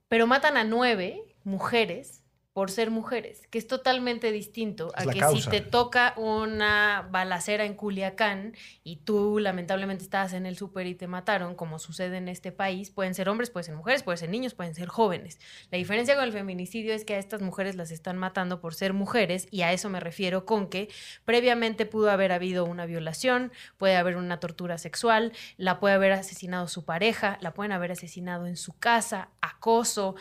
Pero 0.10 0.28
matan 0.28 0.58
a 0.58 0.66
9 0.66 1.24
mujeres 1.46 2.21
por 2.54 2.70
ser 2.70 2.92
mujeres, 2.92 3.48
que 3.50 3.58
es 3.58 3.68
totalmente 3.68 4.30
distinto 4.32 4.92
a 4.96 5.06
que 5.06 5.20
causa. 5.20 5.42
si 5.42 5.50
te 5.50 5.62
toca 5.62 6.14
una 6.18 7.08
balacera 7.10 7.64
en 7.64 7.76
Culiacán 7.76 8.56
y 8.84 8.98
tú 8.98 9.40
lamentablemente 9.40 10.04
estabas 10.04 10.34
en 10.34 10.46
el 10.46 10.58
súper 10.58 10.86
y 10.88 10.96
te 10.96 11.08
mataron, 11.08 11.56
como 11.56 11.80
sucede 11.80 12.18
en 12.18 12.28
este 12.28 12.52
país, 12.52 12.92
pueden 12.92 13.16
ser 13.16 13.30
hombres, 13.30 13.50
pueden 13.50 13.66
ser 13.68 13.76
mujeres, 13.76 14.04
pueden 14.04 14.18
ser 14.18 14.30
niños, 14.30 14.54
pueden 14.54 14.76
ser 14.76 14.90
jóvenes. 14.90 15.40
La 15.72 15.78
diferencia 15.78 16.16
con 16.16 16.26
el 16.26 16.34
feminicidio 16.34 16.94
es 16.94 17.06
que 17.06 17.16
a 17.16 17.20
estas 17.20 17.42
mujeres 17.42 17.76
las 17.76 17.90
están 17.90 18.18
matando 18.18 18.60
por 18.60 18.74
ser 18.74 18.92
mujeres 18.92 19.48
y 19.50 19.62
a 19.62 19.72
eso 19.72 19.90
me 19.90 20.02
refiero 20.02 20.46
con 20.46 20.68
que 20.68 20.90
previamente 21.24 21.86
pudo 21.86 22.12
haber 22.12 22.34
habido 22.34 22.66
una 22.66 22.86
violación, 22.86 23.54
puede 23.78 23.96
haber 23.96 24.18
una 24.18 24.42
tortura 24.42 24.78
sexual, 24.78 25.32
la 25.56 25.80
puede 25.80 25.96
haber 25.96 26.12
asesinado 26.12 26.68
su 26.68 26.84
pareja, 26.84 27.38
la 27.40 27.54
pueden 27.54 27.72
haber 27.72 27.94
asesinado 27.94 28.46
en 28.46 28.58
su 28.58 28.78
casa, 28.78 29.30
acoso. 29.40 30.16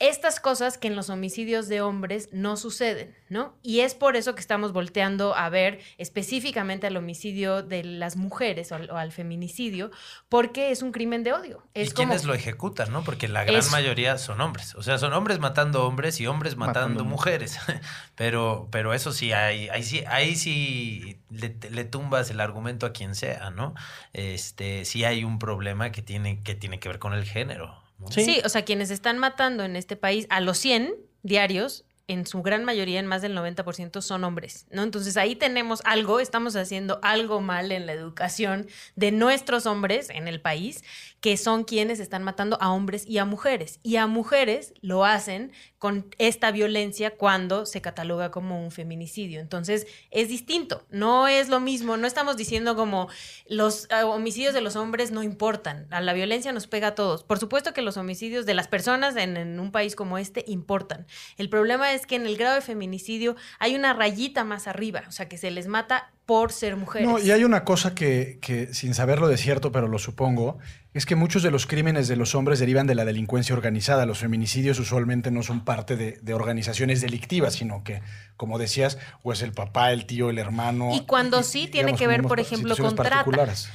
Estas 0.00 0.40
cosas 0.40 0.78
que 0.78 0.88
en 0.88 0.96
los 0.96 1.10
homicidios 1.10 1.68
de 1.68 1.82
hombres 1.82 2.30
no 2.32 2.56
suceden, 2.56 3.14
¿no? 3.28 3.54
Y 3.62 3.80
es 3.80 3.94
por 3.94 4.16
eso 4.16 4.34
que 4.34 4.40
estamos 4.40 4.72
volteando 4.72 5.36
a 5.36 5.48
ver 5.50 5.78
específicamente 5.98 6.86
al 6.86 6.96
homicidio 6.96 7.62
de 7.62 7.84
las 7.84 8.16
mujeres 8.16 8.72
o 8.72 8.76
al, 8.76 8.90
o 8.90 8.96
al 8.96 9.12
feminicidio, 9.12 9.90
porque 10.30 10.70
es 10.70 10.80
un 10.82 10.90
crimen 10.92 11.22
de 11.22 11.34
odio. 11.34 11.62
Es 11.74 11.88
¿Y 11.88 11.92
como 11.92 12.08
quiénes 12.08 12.24
lo 12.24 12.32
ejecutan, 12.34 12.90
no? 12.92 13.04
Porque 13.04 13.28
la 13.28 13.44
gran 13.44 13.56
Es- 13.58 13.70
mayoría 13.70 14.16
son 14.18 14.40
hombres. 14.40 14.74
O 14.74 14.82
sea, 14.82 14.96
son 14.98 15.12
hombres 15.12 15.38
matando 15.38 15.86
hombres 15.86 16.18
y 16.18 16.26
hombres 16.26 16.56
matando, 16.56 16.80
Matando 16.80 17.04
mujeres. 17.04 17.58
pero, 18.16 18.68
pero 18.70 18.94
eso 18.94 19.12
sí, 19.12 19.32
ahí, 19.32 19.68
ahí 19.68 19.82
sí, 19.82 20.02
ahí 20.08 20.34
sí 20.34 21.18
le, 21.28 21.54
le 21.70 21.84
tumbas 21.84 22.30
el 22.30 22.40
argumento 22.40 22.86
a 22.86 22.92
quien 22.92 23.14
sea, 23.14 23.50
¿no? 23.50 23.74
Este, 24.14 24.84
sí 24.86 25.04
hay 25.04 25.24
un 25.24 25.38
problema 25.38 25.92
que 25.92 26.00
tiene 26.02 26.40
que, 26.42 26.54
tiene 26.54 26.78
que 26.80 26.88
ver 26.88 26.98
con 26.98 27.12
el 27.12 27.24
género. 27.24 27.79
¿No? 28.00 28.10
Sí. 28.10 28.40
o 28.44 28.48
sea, 28.48 28.64
quienes 28.64 28.90
están 28.90 29.18
matando 29.18 29.64
en 29.64 29.76
este 29.76 29.96
país 29.96 30.26
a 30.30 30.40
los 30.40 30.58
100 30.58 30.94
diarios, 31.22 31.84
en 32.10 32.26
su 32.26 32.42
gran 32.42 32.64
mayoría, 32.64 32.98
en 32.98 33.06
más 33.06 33.22
del 33.22 33.36
90%, 33.36 34.02
son 34.02 34.24
hombres, 34.24 34.66
¿no? 34.72 34.82
Entonces 34.82 35.16
ahí 35.16 35.36
tenemos 35.36 35.80
algo, 35.84 36.18
estamos 36.18 36.56
haciendo 36.56 36.98
algo 37.02 37.40
mal 37.40 37.70
en 37.70 37.86
la 37.86 37.92
educación 37.92 38.66
de 38.96 39.12
nuestros 39.12 39.64
hombres 39.66 40.10
en 40.10 40.26
el 40.26 40.40
país, 40.40 40.82
que 41.20 41.36
son 41.36 41.64
quienes 41.64 42.00
están 42.00 42.22
matando 42.22 42.56
a 42.60 42.72
hombres 42.72 43.06
y 43.06 43.18
a 43.18 43.24
mujeres. 43.24 43.78
Y 43.82 43.96
a 43.96 44.06
mujeres 44.06 44.72
lo 44.80 45.04
hacen 45.04 45.52
con 45.78 46.14
esta 46.18 46.50
violencia 46.50 47.16
cuando 47.16 47.66
se 47.66 47.80
cataloga 47.80 48.30
como 48.30 48.62
un 48.62 48.70
feminicidio. 48.70 49.40
Entonces 49.40 49.86
es 50.10 50.28
distinto, 50.28 50.84
no 50.90 51.28
es 51.28 51.48
lo 51.48 51.60
mismo, 51.60 51.96
no 51.96 52.06
estamos 52.06 52.36
diciendo 52.36 52.74
como 52.74 53.08
los 53.46 53.86
eh, 53.90 54.02
homicidios 54.02 54.54
de 54.54 54.60
los 54.60 54.76
hombres 54.76 55.10
no 55.10 55.22
importan, 55.22 55.86
a 55.90 56.00
la 56.00 56.12
violencia 56.12 56.52
nos 56.52 56.66
pega 56.66 56.88
a 56.88 56.94
todos. 56.94 57.22
Por 57.22 57.38
supuesto 57.38 57.74
que 57.74 57.82
los 57.82 57.96
homicidios 57.96 58.46
de 58.46 58.54
las 58.54 58.68
personas 58.68 59.16
en, 59.16 59.36
en 59.36 59.60
un 59.60 59.72
país 59.72 59.96
como 59.96 60.18
este 60.18 60.44
importan. 60.48 61.06
El 61.36 61.48
problema 61.48 61.92
es 61.92 62.06
que 62.06 62.16
en 62.16 62.26
el 62.26 62.36
grado 62.36 62.56
de 62.56 62.60
feminicidio 62.62 63.36
hay 63.58 63.74
una 63.74 63.92
rayita 63.92 64.44
más 64.44 64.66
arriba, 64.66 65.02
o 65.08 65.12
sea, 65.12 65.28
que 65.28 65.38
se 65.38 65.50
les 65.50 65.66
mata 65.66 66.12
por 66.26 66.52
ser 66.52 66.76
mujeres. 66.76 67.08
No, 67.08 67.18
y 67.18 67.30
hay 67.30 67.44
una 67.44 67.64
cosa 67.64 67.94
que, 67.94 68.38
que, 68.40 68.72
sin 68.72 68.94
saberlo 68.94 69.28
de 69.28 69.36
cierto, 69.36 69.72
pero 69.72 69.88
lo 69.88 69.98
supongo, 69.98 70.58
es 70.94 71.06
que 71.06 71.16
muchos 71.16 71.42
de 71.42 71.50
los 71.50 71.66
crímenes 71.66 72.08
de 72.08 72.16
los 72.16 72.34
hombres 72.34 72.58
derivan 72.60 72.86
de 72.86 72.94
la 72.94 73.04
delincuencia 73.04 73.54
organizada. 73.54 74.06
Los 74.06 74.18
feminicidios 74.18 74.78
usualmente 74.78 75.30
no 75.30 75.42
son 75.42 75.64
parte 75.64 75.96
de, 75.96 76.18
de 76.22 76.34
organizaciones 76.34 77.00
delictivas, 77.00 77.54
sino 77.54 77.82
que, 77.84 78.02
como 78.40 78.58
decías, 78.58 78.96
o 79.22 79.34
es 79.34 79.42
el 79.42 79.52
papá, 79.52 79.92
el 79.92 80.06
tío, 80.06 80.30
el 80.30 80.38
hermano. 80.38 80.92
Y 80.94 81.00
cuando 81.00 81.42
sí 81.42 81.66
tiene 81.66 81.94
que 81.94 82.06
ver, 82.06 82.22
por 82.22 82.40
ejemplo, 82.40 82.74
con 82.74 82.96
trata. 82.96 83.24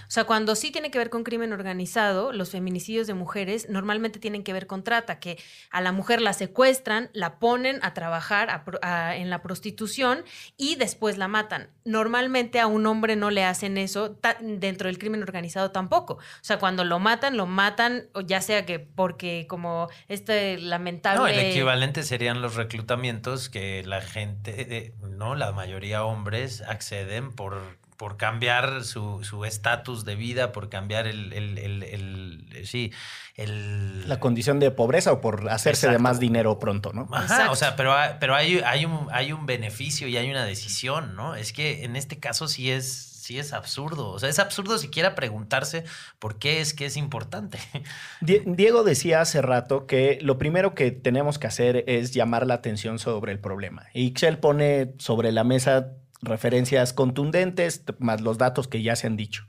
O 0.08 0.12
sea, 0.12 0.24
cuando 0.24 0.56
sí 0.56 0.72
tiene 0.72 0.90
que 0.90 0.98
ver 0.98 1.12
con 1.12 1.24
crimen 1.24 1.54
organizado, 1.54 2.34
los 2.34 2.50
feminicidios 2.50 3.06
de 3.06 3.14
mujeres 3.14 3.70
normalmente 3.70 4.18
tienen 4.18 4.42
que 4.44 4.54
ver 4.54 4.66
con 4.66 4.84
trata, 4.84 5.20
que 5.20 5.38
a 5.70 5.82
la 5.82 5.92
mujer 5.92 6.20
la 6.20 6.34
secuestran, 6.34 7.12
la 7.14 7.38
ponen 7.38 7.78
a 7.84 7.94
trabajar 7.94 8.50
a 8.50 8.66
pro- 8.66 8.80
a- 8.82 9.16
en 9.16 9.30
la 9.30 9.44
prostitución 9.44 10.24
y 10.58 10.78
después 10.78 11.20
la 11.20 11.28
matan. 11.28 11.70
Normalmente 11.84 12.60
a 12.60 12.66
un 12.66 12.88
hombre 12.88 13.16
no 13.16 13.30
le 13.30 13.44
hacen 13.44 13.78
eso, 13.78 14.14
ta- 14.14 14.38
dentro 14.42 14.88
del 14.88 14.98
crimen 14.98 15.22
organizado 15.22 15.70
tampoco. 15.70 16.14
O 16.16 16.20
sea, 16.42 16.58
cuando 16.58 16.84
lo 16.84 16.98
matan, 16.98 17.38
lo 17.38 17.46
matan, 17.46 18.06
ya 18.26 18.42
sea 18.42 18.66
que 18.66 18.80
porque 18.80 19.46
como 19.48 19.90
este 20.08 20.58
lamentable... 20.58 21.20
No, 21.22 21.28
el 21.28 21.40
equivalente 21.52 22.02
serían 22.02 22.42
los 22.42 22.56
reclutamientos 22.56 23.50
que 23.50 23.84
la 23.86 24.02
gente, 24.02 24.55
eh, 24.58 24.94
no, 25.10 25.36
la 25.36 25.52
mayoría 25.52 26.04
hombres 26.04 26.62
acceden 26.62 27.32
por, 27.34 27.62
por 27.98 28.18
cambiar 28.18 28.84
su 28.84 29.24
su 29.24 29.46
estatus 29.46 30.04
de 30.06 30.16
vida, 30.16 30.52
por 30.52 30.70
cambiar 30.70 31.08
el, 31.08 31.32
el, 31.34 31.58
el- 31.58 31.84
el- 31.84 32.66
sí, 32.68 32.92
el... 33.36 34.08
La 34.08 34.20
condición 34.20 34.60
de 34.60 34.72
pobreza 34.72 35.12
o 35.12 35.22
por 35.22 35.50
hacerse 35.50 35.90
de 35.90 36.00
más 36.00 36.20
dinero 36.20 36.60
pronto, 36.60 36.92
¿no? 36.94 37.08
Ajá, 37.12 37.52
o 37.52 37.56
sea, 37.56 37.76
pero, 37.76 37.94
hay- 37.94 38.16
pero 38.20 38.36
hay, 38.36 38.60
hay, 38.66 38.86
un, 38.86 39.08
hay 39.12 39.32
un 39.34 39.46
beneficio 39.46 40.08
y 40.08 40.18
hay 40.18 40.30
una 40.30 40.46
decisión, 40.46 41.16
¿no? 41.16 41.36
Es 41.36 41.54
que 41.54 41.84
en 41.86 41.96
este 41.96 42.20
caso 42.20 42.48
sí 42.48 42.72
es, 42.72 42.86
sí 43.26 43.40
es 43.40 43.54
absurdo. 43.54 44.10
O 44.10 44.20
sea, 44.20 44.30
es 44.30 44.38
absurdo 44.38 44.78
siquiera 44.78 45.16
preguntarse 45.16 45.84
por 46.20 46.38
qué 46.38 46.62
es 46.62 46.74
que 46.76 46.86
es 46.86 46.96
importante. 46.96 47.58
Die- 48.22 48.44
Diego 48.46 48.84
decía 48.84 49.22
hace 49.22 49.42
rato 49.42 49.88
que 49.88 50.20
lo 50.22 50.38
primero 50.38 50.76
que 50.76 50.92
tenemos 50.92 51.40
que 51.40 51.48
hacer 51.48 51.84
es 51.88 52.12
llamar 52.14 52.46
la 52.46 52.54
atención 52.54 53.00
sobre 53.00 53.32
el 53.32 53.40
problema. 53.40 53.88
Y 53.94 54.04
Ixchel 54.08 54.38
pone 54.38 54.94
sobre 55.00 55.32
la 55.32 55.44
mesa 55.44 55.94
referencias 56.22 56.94
contundentes, 56.94 57.84
más 58.00 58.22
los 58.22 58.38
datos 58.38 58.68
que 58.68 58.84
ya 58.84 58.96
se 58.96 59.08
han 59.08 59.18
dicho. 59.18 59.44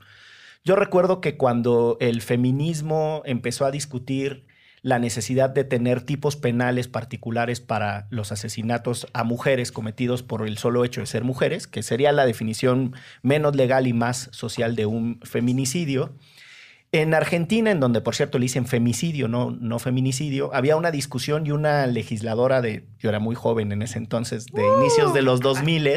Yo 0.63 0.75
recuerdo 0.75 1.21
que 1.21 1.37
cuando 1.37 1.97
el 2.01 2.21
feminismo 2.21 3.21
empezó 3.25 3.65
a 3.65 3.71
discutir 3.71 4.45
la 4.81 4.99
necesidad 4.99 5.49
de 5.49 5.63
tener 5.63 6.01
tipos 6.01 6.35
penales 6.35 6.87
particulares 6.87 7.59
para 7.59 8.07
los 8.09 8.31
asesinatos 8.31 9.07
a 9.13 9.23
mujeres 9.23 9.71
cometidos 9.71 10.23
por 10.23 10.47
el 10.47 10.57
solo 10.57 10.85
hecho 10.85 11.01
de 11.01 11.07
ser 11.07 11.23
mujeres, 11.23 11.67
que 11.67 11.83
sería 11.83 12.11
la 12.11 12.25
definición 12.25 12.93
menos 13.21 13.55
legal 13.55 13.87
y 13.87 13.93
más 13.93 14.29
social 14.31 14.75
de 14.75 14.85
un 14.85 15.19
feminicidio, 15.23 16.13
en 16.93 17.13
Argentina, 17.13 17.69
en 17.69 17.81
donde 17.81 17.99
por 17.99 18.15
cierto 18.15 18.39
le 18.39 18.43
dicen 18.43 18.65
femicidio, 18.65 19.27
no, 19.27 19.51
no 19.51 19.77
feminicidio, 19.77 20.53
había 20.53 20.77
una 20.77 20.89
discusión 20.89 21.45
y 21.45 21.51
una 21.51 21.85
legisladora 21.85 22.61
de, 22.61 22.85
yo 22.97 23.09
era 23.09 23.19
muy 23.19 23.35
joven 23.35 23.71
en 23.73 23.81
ese 23.81 23.97
entonces, 23.97 24.45
de 24.45 24.63
inicios 24.79 25.13
de 25.13 25.21
los 25.21 25.41
2000, 25.41 25.89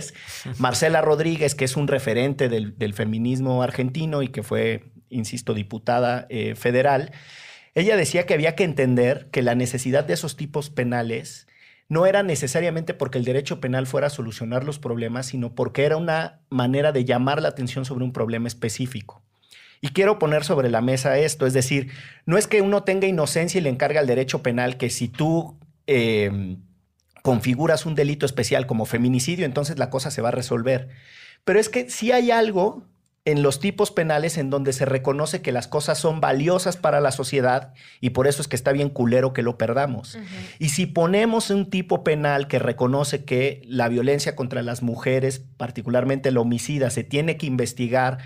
Marcela 0.59 1.01
Rodríguez, 1.01 1.55
que 1.55 1.65
es 1.65 1.77
un 1.77 1.87
referente 1.87 2.49
del, 2.49 2.77
del 2.77 2.95
feminismo 2.95 3.63
argentino 3.63 4.23
y 4.23 4.29
que 4.29 4.43
fue, 4.43 4.91
insisto, 5.11 5.55
diputada 5.55 6.27
eh, 6.29 6.57
federal, 6.57 7.13
ella 7.75 7.97
decía 7.97 8.27
que 8.27 8.35
había 8.35 8.55
que 8.55 8.65
entender 8.65 9.29
que 9.31 9.43
la 9.43 9.55
necesidad 9.55 10.05
de 10.05 10.15
esos 10.15 10.37
tipos 10.37 10.71
penales 10.71 11.47
no 11.89 12.07
era 12.07 12.23
necesariamente 12.23 12.95
porque 12.95 13.19
el 13.19 13.25
derecho 13.25 13.61
penal 13.61 13.87
fuera 13.87 14.07
a 14.07 14.11
solucionar 14.11 14.65
los 14.65 14.79
problemas, 14.79 15.27
sino 15.27 15.55
porque 15.55 15.85
era 15.85 15.97
una 15.97 16.41
manera 16.49 16.93
de 16.93 17.05
llamar 17.05 17.43
la 17.43 17.49
atención 17.49 17.85
sobre 17.85 18.05
un 18.05 18.13
problema 18.13 18.49
específico. 18.49 19.23
Y 19.81 19.89
quiero 19.89 20.19
poner 20.19 20.45
sobre 20.45 20.71
la 20.71 20.83
mesa 20.83 21.19
esto, 21.19 21.47
es 21.47 21.53
decir, 21.53 21.91
no 22.27 22.39
es 22.39 22.47
que 22.47 22.63
uno 22.63 22.85
tenga 22.85 23.09
inocencia 23.09 23.59
y 23.59 23.63
le 23.63 23.71
encarga 23.71 24.01
al 24.01 24.07
derecho 24.07 24.43
penal 24.43 24.77
que 24.77 24.91
si 24.91 25.09
tú 25.09 25.59
eh, 25.87 26.59
configuras 27.23 27.87
un 27.87 27.95
delito 27.95 28.27
especial 28.27 28.67
como 28.67 28.85
feminicidio, 28.85 29.47
entonces 29.47 29.79
la 29.79 29.91
cosa 29.91 30.11
se 30.11 30.23
va 30.23 30.29
a 30.29 30.33
resolver. 30.33 30.91
Pero 31.45 31.59
es 31.59 31.69
que 31.69 31.91
si 31.91 32.13
hay 32.13 32.31
algo 32.31 32.85
en 33.25 33.43
los 33.43 33.61
tipos 33.61 33.91
penales 33.91 34.39
en 34.39 34.49
donde 34.49 34.73
se 34.73 34.87
reconoce 34.87 35.43
que 35.43 35.53
las 35.53 35.69
cosas 35.69 35.99
son 35.99 36.21
valiosas 36.21 36.77
para 36.77 37.01
la 37.01 37.13
sociedad 37.13 37.75
y 38.01 38.11
por 38.11 38.27
eso 38.27 38.41
es 38.41 38.49
que 38.49 38.57
está 38.57 38.73
bien 38.73 38.89
culero 38.89 39.33
que 39.33 39.43
lo 39.43 39.59
perdamos. 39.59 40.19
Y 40.59 40.71
si 40.71 40.87
ponemos 40.87 41.51
un 41.51 41.69
tipo 41.69 42.03
penal 42.03 42.49
que 42.49 42.59
reconoce 42.59 43.25
que 43.25 43.61
la 43.67 43.89
violencia 43.89 44.35
contra 44.37 44.63
las 44.63 44.83
mujeres, 44.83 45.45
particularmente 45.59 46.31
el 46.31 46.39
homicida, 46.39 46.89
se 46.89 47.05
tiene 47.05 47.37
que 47.37 47.47
investigar 47.47 48.19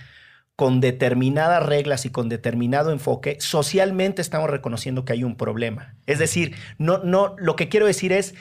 con 0.57 0.81
determinadas 0.81 1.67
reglas 1.67 2.07
y 2.07 2.11
con 2.11 2.29
determinado 2.29 2.93
enfoque, 2.93 3.37
socialmente 3.41 4.23
estamos 4.23 4.49
reconociendo 4.49 5.05
que 5.05 5.13
hay 5.13 5.25
un 5.25 5.37
problema. 5.37 5.97
Es 6.07 6.21
decir, 6.21 6.55
no, 6.79 6.99
no, 6.99 7.35
lo 7.39 7.57
que 7.57 7.69
quiero 7.69 7.87
decir 7.87 8.13
es, 8.13 8.37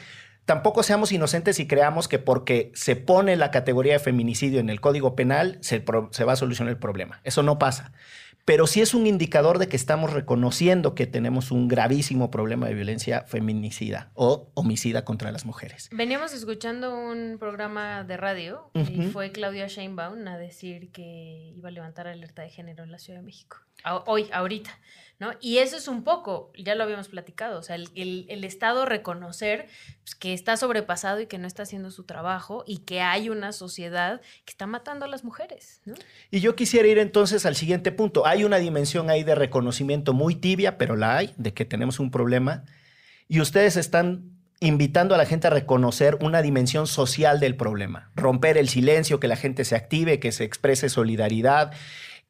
tampoco 0.46 0.84
seamos 0.84 1.12
inocentes 1.12 1.60
y 1.60 1.68
creamos 1.68 2.08
que 2.08 2.20
porque 2.20 2.72
se 2.76 2.96
pone 2.96 3.36
la 3.36 3.52
categoría 3.52 3.94
de 3.94 4.00
feminicidio 4.00 4.60
en 4.60 4.70
el 4.70 4.82
Código 4.82 5.16
Penal 5.16 5.58
se, 5.62 5.80
va 5.80 6.34
a 6.34 6.36
solucionar 6.36 6.72
el 6.72 6.80
problema. 6.80 7.22
Eso 7.24 7.44
no 7.44 7.60
pasa. 7.60 7.94
Pero 8.46 8.68
sí 8.68 8.82
es 8.82 8.94
un 8.94 9.08
indicador 9.08 9.58
de 9.58 9.70
que 9.70 9.78
estamos 9.78 10.12
reconociendo 10.12 10.96
que 10.96 11.08
tenemos 11.08 11.50
un 11.50 11.70
gravísimo 11.70 12.30
problema 12.30 12.68
de 12.68 12.74
violencia 12.74 13.22
feminicida 13.22 14.12
o 14.16 14.52
homicida 14.54 15.06
contra 15.06 15.32
las 15.32 15.46
mujeres. 15.46 15.90
Veníamos 15.94 16.34
escuchando 16.34 16.94
un 16.94 17.38
programa 17.40 18.04
de 18.04 18.18
radio 18.18 18.70
y 18.74 19.04
fue 19.04 19.32
Claudia 19.32 19.68
Sheinbaum 19.68 20.28
a 20.28 20.38
decir 20.38 20.92
que 20.92 21.54
iba 21.56 21.70
a 21.70 21.72
levantar 21.72 22.08
alerta 22.08 22.42
de 22.42 22.50
género 22.50 22.84
en 22.84 22.92
la 22.92 22.98
Ciudad 22.98 23.20
de 23.20 23.26
México. 23.26 23.60
Hoy, 24.06 24.30
ahorita, 24.34 24.78
¿no? 25.20 25.32
Y 25.40 25.60
eso 25.60 25.78
es 25.78 25.88
un 25.88 26.04
poco, 26.04 26.52
ya 26.58 26.76
lo 26.76 26.84
habíamos 26.84 27.08
platicado, 27.08 27.60
o 27.60 27.64
sea, 27.64 27.76
el, 27.76 28.44
Estado 28.44 28.86
reconocer 28.86 29.68
pues, 30.04 30.16
que 30.16 30.34
está 30.34 30.58
sobrepasado 30.58 31.22
y 31.22 31.28
que 31.28 31.38
no 31.38 31.48
está 31.48 31.64
haciendo 31.64 31.92
su 31.92 32.04
trabajo 32.04 32.64
y 32.68 32.80
que 32.80 33.02
hay 33.02 33.30
una 33.30 33.52
sociedad 33.52 34.22
que 34.46 34.52
está 34.52 34.68
matando 34.68 35.06
a 35.06 35.08
las 35.08 35.24
mujeres. 35.24 35.82
Y 36.30 36.40
yo 36.40 36.56
quisiera 36.56 36.88
ir 36.88 37.00
entonces 37.00 37.46
al 37.46 37.56
siguiente 37.56 37.92
punto. 37.92 38.26
Hay 38.26 38.44
una 38.44 38.58
dimensión 38.58 39.10
ahí 39.10 39.24
de 39.24 39.36
reconocimiento 39.36 40.14
muy 40.14 40.36
tibia, 40.36 40.78
pero 40.78 40.96
la 40.96 41.18
hay, 41.18 41.34
de 41.38 41.54
que 41.54 41.66
tenemos 41.66 42.00
un 42.00 42.12
problema. 42.12 42.64
Y 43.28 43.40
ustedes 43.40 43.78
están 43.78 44.34
invitando 44.64 45.14
a 45.14 45.18
la 45.18 45.26
gente 45.26 45.48
a 45.48 45.50
reconocer 45.50 46.18
una 46.22 46.42
dimensión 46.42 46.88
social 46.88 47.42
del 47.42 47.56
problema, 47.56 48.12
romper 48.16 48.58
el 48.58 48.70
silencio, 48.70 49.20
que 49.20 49.28
la 49.28 49.36
gente 49.36 49.66
se 49.66 49.76
active, 49.76 50.20
que 50.20 50.32
se 50.32 50.46
exprese 50.46 50.88
solidaridad, 50.88 51.74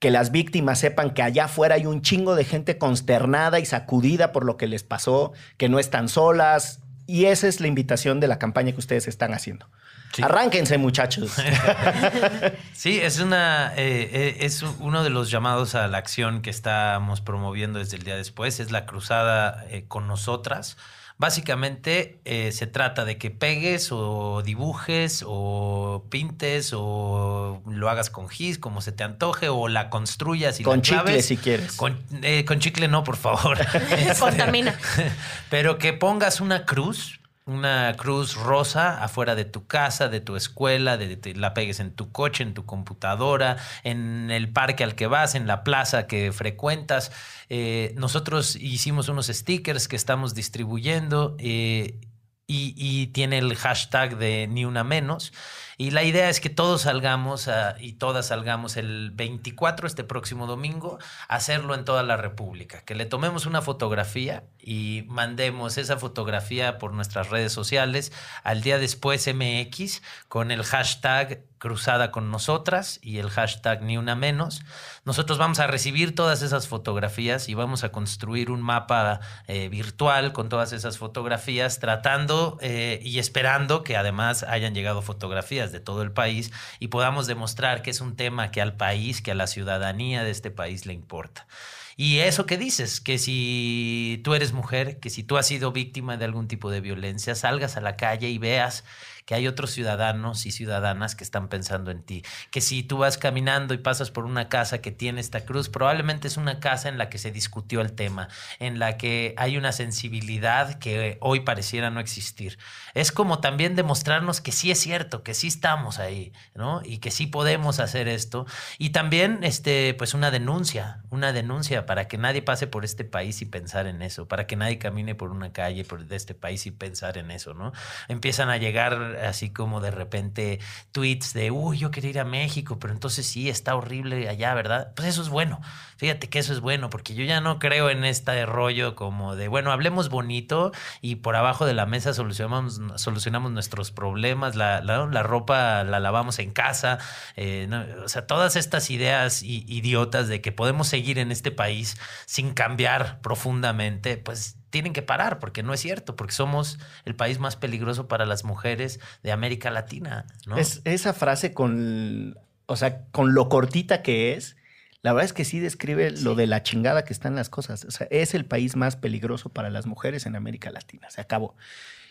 que 0.03 0.11
las 0.11 0.31
víctimas 0.31 0.79
sepan 0.79 1.11
que 1.11 1.21
allá 1.21 1.45
afuera 1.45 1.75
hay 1.75 1.85
un 1.85 2.01
chingo 2.01 2.35
de 2.35 2.43
gente 2.43 2.77
consternada 2.77 3.61
y 3.61 3.65
sacudida 3.65 4.33
por 4.33 4.43
lo 4.43 4.57
que 4.57 4.67
les 4.67 4.83
pasó, 4.83 5.31
que 5.55 5.69
no 5.69 5.79
están 5.79 6.09
solas. 6.09 6.81
Y 7.07 7.27
esa 7.27 7.47
es 7.47 7.61
la 7.61 7.67
invitación 7.67 8.19
de 8.19 8.27
la 8.27 8.37
campaña 8.37 8.73
que 8.73 8.79
ustedes 8.79 9.07
están 9.07 9.33
haciendo. 9.33 9.69
Sí. 10.11 10.21
Arránquense, 10.21 10.77
muchachos. 10.77 11.31
Sí, 12.73 12.99
es 12.99 13.21
una 13.21 13.73
eh, 13.77 14.09
eh, 14.11 14.37
es 14.41 14.61
uno 14.61 15.05
de 15.05 15.09
los 15.09 15.31
llamados 15.31 15.73
a 15.73 15.87
la 15.87 15.99
acción 15.99 16.41
que 16.41 16.49
estamos 16.49 17.21
promoviendo 17.21 17.79
desde 17.79 17.95
el 17.95 18.03
día 18.03 18.17
después, 18.17 18.59
es 18.59 18.71
la 18.71 18.85
cruzada 18.85 19.63
eh, 19.69 19.85
con 19.87 20.05
nosotras. 20.05 20.75
Básicamente 21.17 22.19
eh, 22.25 22.51
se 22.51 22.67
trata 22.67 23.05
de 23.05 23.17
que 23.17 23.29
pegues 23.31 23.89
o 23.91 24.41
dibujes 24.43 25.23
o 25.25 26.03
pintes 26.09 26.71
o 26.75 27.61
lo 27.67 27.89
hagas 27.89 28.09
con 28.09 28.27
gis, 28.29 28.57
como 28.57 28.81
se 28.81 28.91
te 28.91 29.03
antoje, 29.03 29.47
o 29.47 29.67
la 29.67 29.89
construyas 29.89 30.59
y 30.59 30.63
Con 30.63 30.77
la 30.77 30.81
chicle, 30.81 31.03
claves. 31.03 31.25
si 31.25 31.37
quieres. 31.37 31.73
Con, 31.73 32.01
eh, 32.23 32.45
con 32.45 32.59
chicle 32.59 32.87
no, 32.87 33.03
por 33.03 33.17
favor. 33.17 33.57
Este, 33.91 34.19
Contamina. 34.19 34.77
pero 35.49 35.77
que 35.77 35.93
pongas 35.93 36.41
una 36.41 36.65
cruz, 36.65 37.19
una 37.45 37.93
cruz 37.97 38.35
rosa 38.35 39.03
afuera 39.03 39.35
de 39.35 39.45
tu 39.45 39.67
casa, 39.67 40.07
de 40.09 40.21
tu 40.21 40.35
escuela, 40.35 40.97
de, 40.97 41.15
de- 41.17 41.35
la 41.35 41.53
pegues 41.53 41.79
en 41.79 41.91
tu 41.93 42.11
coche, 42.11 42.43
en 42.43 42.53
tu 42.53 42.65
computadora, 42.65 43.57
en 43.83 44.31
el 44.31 44.51
parque 44.51 44.83
al 44.83 44.95
que 44.95 45.07
vas, 45.07 45.35
en 45.35 45.47
la 45.47 45.63
plaza 45.63 46.07
que 46.07 46.31
frecuentas. 46.31 47.11
Eh, 47.49 47.93
nosotros 47.97 48.55
hicimos 48.55 49.09
unos 49.09 49.27
stickers 49.27 49.87
que 49.87 49.95
estamos 49.95 50.33
distribuyendo. 50.35 51.35
eh, 51.39 51.99
y, 52.45 52.73
y 52.77 53.07
tiene 53.07 53.37
el 53.37 53.55
hashtag 53.55 54.17
de 54.17 54.47
ni 54.47 54.65
una 54.65 54.83
menos. 54.83 55.31
Y 55.77 55.91
la 55.91 56.03
idea 56.03 56.29
es 56.29 56.39
que 56.39 56.49
todos 56.49 56.81
salgamos 56.83 57.47
a- 57.47 57.75
y 57.79 57.93
todas 57.93 58.27
salgamos 58.27 58.77
el 58.77 59.11
24, 59.11 59.87
este 59.87 60.03
próximo 60.03 60.47
domingo, 60.47 60.99
a 61.27 61.35
hacerlo 61.35 61.75
en 61.75 61.85
toda 61.85 62.03
la 62.03 62.17
República. 62.17 62.81
Que 62.81 62.95
le 62.95 63.05
tomemos 63.05 63.45
una 63.45 63.61
fotografía 63.61 64.43
y 64.59 65.03
mandemos 65.07 65.77
esa 65.77 65.97
fotografía 65.97 66.77
por 66.77 66.93
nuestras 66.93 67.29
redes 67.29 67.51
sociales 67.51 68.11
al 68.43 68.61
día 68.61 68.77
después 68.77 69.27
MX 69.27 70.01
con 70.27 70.51
el 70.51 70.63
hashtag 70.63 71.43
cruzada 71.57 72.11
con 72.11 72.29
nosotras 72.29 72.99
y 73.01 73.19
el 73.19 73.29
hashtag 73.29 73.81
ni 73.83 73.97
una 73.97 74.15
menos. 74.15 74.63
Nosotros 75.05 75.37
vamos 75.37 75.59
a 75.59 75.67
recibir 75.67 76.13
todas 76.13 76.41
esas 76.41 76.67
fotografías 76.67 77.47
y 77.47 77.53
vamos 77.53 77.85
a 77.85 77.89
construir 77.93 78.51
un 78.51 78.61
mapa 78.61 79.21
eh, 79.47 79.69
virtual 79.69 80.33
con 80.33 80.49
todas 80.49 80.73
esas 80.73 80.97
fotografías, 80.97 81.79
tratando 81.79 82.57
eh, 82.59 82.99
y 83.01 83.19
esperando 83.19 83.83
que 83.83 83.95
además 83.95 84.43
hayan 84.43 84.73
llegado 84.75 85.01
fotografías 85.01 85.62
de 85.71 85.79
todo 85.79 86.01
el 86.01 86.11
país 86.11 86.51
y 86.79 86.87
podamos 86.87 87.27
demostrar 87.27 87.81
que 87.81 87.91
es 87.91 88.01
un 88.01 88.15
tema 88.15 88.51
que 88.51 88.61
al 88.61 88.75
país, 88.75 89.21
que 89.21 89.31
a 89.31 89.35
la 89.35 89.47
ciudadanía 89.47 90.23
de 90.23 90.31
este 90.31 90.51
país 90.51 90.85
le 90.85 90.93
importa. 90.93 91.47
Y 91.95 92.19
eso 92.19 92.45
que 92.45 92.57
dices, 92.57 92.99
que 92.99 93.17
si 93.19 94.19
tú 94.23 94.33
eres 94.33 94.51
mujer, 94.51 94.99
que 94.99 95.09
si 95.09 95.23
tú 95.23 95.37
has 95.37 95.47
sido 95.47 95.71
víctima 95.71 96.17
de 96.17 96.25
algún 96.25 96.47
tipo 96.47 96.71
de 96.71 96.81
violencia, 96.81 97.35
salgas 97.35 97.77
a 97.77 97.81
la 97.81 97.95
calle 97.95 98.29
y 98.29 98.39
veas 98.39 98.83
que 99.25 99.35
hay 99.35 99.47
otros 99.47 99.71
ciudadanos 99.71 100.45
y 100.45 100.51
ciudadanas 100.51 101.15
que 101.15 101.23
están 101.23 101.47
pensando 101.47 101.91
en 101.91 102.03
ti. 102.03 102.23
Que 102.51 102.61
si 102.61 102.83
tú 102.83 102.97
vas 102.97 103.17
caminando 103.17 103.73
y 103.73 103.77
pasas 103.77 104.11
por 104.11 104.25
una 104.25 104.49
casa 104.49 104.81
que 104.81 104.91
tiene 104.91 105.21
esta 105.21 105.45
cruz, 105.45 105.69
probablemente 105.69 106.27
es 106.27 106.37
una 106.37 106.59
casa 106.59 106.89
en 106.89 106.97
la 106.97 107.09
que 107.09 107.17
se 107.17 107.31
discutió 107.31 107.81
el 107.81 107.93
tema, 107.93 108.27
en 108.59 108.79
la 108.79 108.97
que 108.97 109.33
hay 109.37 109.57
una 109.57 109.71
sensibilidad 109.71 110.79
que 110.79 111.17
hoy 111.21 111.41
pareciera 111.41 111.89
no 111.89 111.99
existir. 111.99 112.57
Es 112.93 113.11
como 113.11 113.39
también 113.39 113.75
demostrarnos 113.75 114.41
que 114.41 114.51
sí 114.51 114.71
es 114.71 114.79
cierto, 114.79 115.23
que 115.23 115.33
sí 115.33 115.47
estamos 115.47 115.99
ahí, 115.99 116.33
¿no? 116.55 116.81
Y 116.83 116.97
que 116.97 117.11
sí 117.11 117.27
podemos 117.27 117.79
hacer 117.79 118.07
esto. 118.07 118.45
Y 118.77 118.89
también, 118.89 119.43
este, 119.43 119.93
pues 119.93 120.13
una 120.13 120.31
denuncia, 120.31 121.01
una 121.09 121.33
denuncia 121.33 121.85
para 121.85 122.07
que 122.07 122.17
nadie 122.17 122.41
pase 122.41 122.67
por 122.67 122.85
este 122.85 123.03
país 123.03 123.41
y 123.41 123.45
pensar 123.45 123.87
en 123.87 124.01
eso, 124.01 124.27
para 124.27 124.47
que 124.47 124.55
nadie 124.55 124.77
camine 124.77 125.15
por 125.15 125.31
una 125.31 125.51
calle 125.53 125.83
de 125.83 126.15
este 126.15 126.33
país 126.33 126.65
y 126.65 126.71
pensar 126.71 127.17
en 127.17 127.31
eso, 127.31 127.53
¿no? 127.53 127.71
Empiezan 128.07 128.49
a 128.49 128.57
llegar 128.57 129.12
así 129.17 129.49
como 129.51 129.81
de 129.81 129.91
repente 129.91 130.59
tweets 130.91 131.33
de, 131.33 131.51
uy, 131.51 131.77
yo 131.77 131.91
quería 131.91 132.09
ir 132.09 132.19
a 132.19 132.25
México, 132.25 132.79
pero 132.79 132.93
entonces 132.93 133.25
sí, 133.25 133.49
está 133.49 133.75
horrible 133.75 134.29
allá, 134.29 134.53
¿verdad? 134.53 134.93
Pues 134.95 135.07
eso 135.07 135.21
es 135.21 135.29
bueno. 135.29 135.61
Fíjate 135.97 136.27
que 136.27 136.39
eso 136.39 136.53
es 136.53 136.59
bueno, 136.59 136.89
porque 136.89 137.13
yo 137.13 137.23
ya 137.23 137.39
no 137.39 137.59
creo 137.59 137.89
en 137.89 138.03
este 138.03 138.45
rollo 138.45 138.95
como 138.95 139.35
de, 139.35 139.47
bueno, 139.47 139.71
hablemos 139.71 140.09
bonito 140.09 140.71
y 141.01 141.15
por 141.15 141.35
abajo 141.35 141.65
de 141.65 141.73
la 141.73 141.85
mesa 141.85 142.13
solucionamos, 142.13 142.81
solucionamos 142.95 143.51
nuestros 143.51 143.91
problemas, 143.91 144.55
la, 144.55 144.81
la, 144.81 145.23
ropa 145.23 145.83
la 145.83 145.99
lavamos 145.99 146.39
en 146.39 146.51
casa, 146.51 146.97
eh, 147.35 147.69
o 148.03 148.09
sea, 148.09 148.27
todas 148.27 148.55
estas 148.55 148.89
ideas 148.89 149.43
idiotas 149.43 150.27
de 150.27 150.41
que 150.41 150.51
podemos 150.51 150.87
seguir 150.87 151.19
en 151.19 151.31
este 151.31 151.51
país 151.51 151.97
sin 152.25 152.53
cambiar 152.53 153.21
profundamente, 153.21 154.17
pues 154.17 154.57
tienen 154.73 154.93
que 154.93 155.03
parar, 155.03 155.37
porque 155.37 155.61
no 155.61 155.71
es 155.71 155.81
cierto, 155.81 156.15
porque 156.15 156.33
somos 156.33 156.79
el 157.05 157.13
país 157.13 157.37
más 157.37 157.55
peligroso 157.55 158.07
para 158.07 158.25
las 158.25 158.43
mujeres 158.43 158.99
de 159.21 159.31
América 159.31 159.69
Latina. 159.69 160.25
¿no? 160.47 160.57
Es, 160.57 160.81
esa 160.83 161.13
frase 161.13 161.53
con, 161.53 162.39
o 162.65 162.75
sea, 162.75 163.05
con 163.11 163.35
lo 163.35 163.49
cortita 163.49 164.01
que 164.01 164.33
es, 164.33 164.57
la 165.03 165.13
verdad 165.13 165.25
es 165.25 165.33
que 165.33 165.45
sí 165.45 165.59
describe 165.59 166.09
lo 166.09 166.33
de 166.33 166.47
la 166.47 166.63
chingada 166.63 167.05
que 167.05 167.13
están 167.13 167.35
las 167.35 167.49
cosas. 167.49 167.85
O 167.85 167.91
sea, 167.91 168.07
es 168.09 168.33
el 168.33 168.45
país 168.45 168.75
más 168.75 168.95
peligroso 168.95 169.49
para 169.49 169.69
las 169.69 169.85
mujeres 169.85 170.25
en 170.25 170.35
América 170.35 170.71
Latina. 170.71 171.07
Se 171.11 171.21
acabó. 171.21 171.55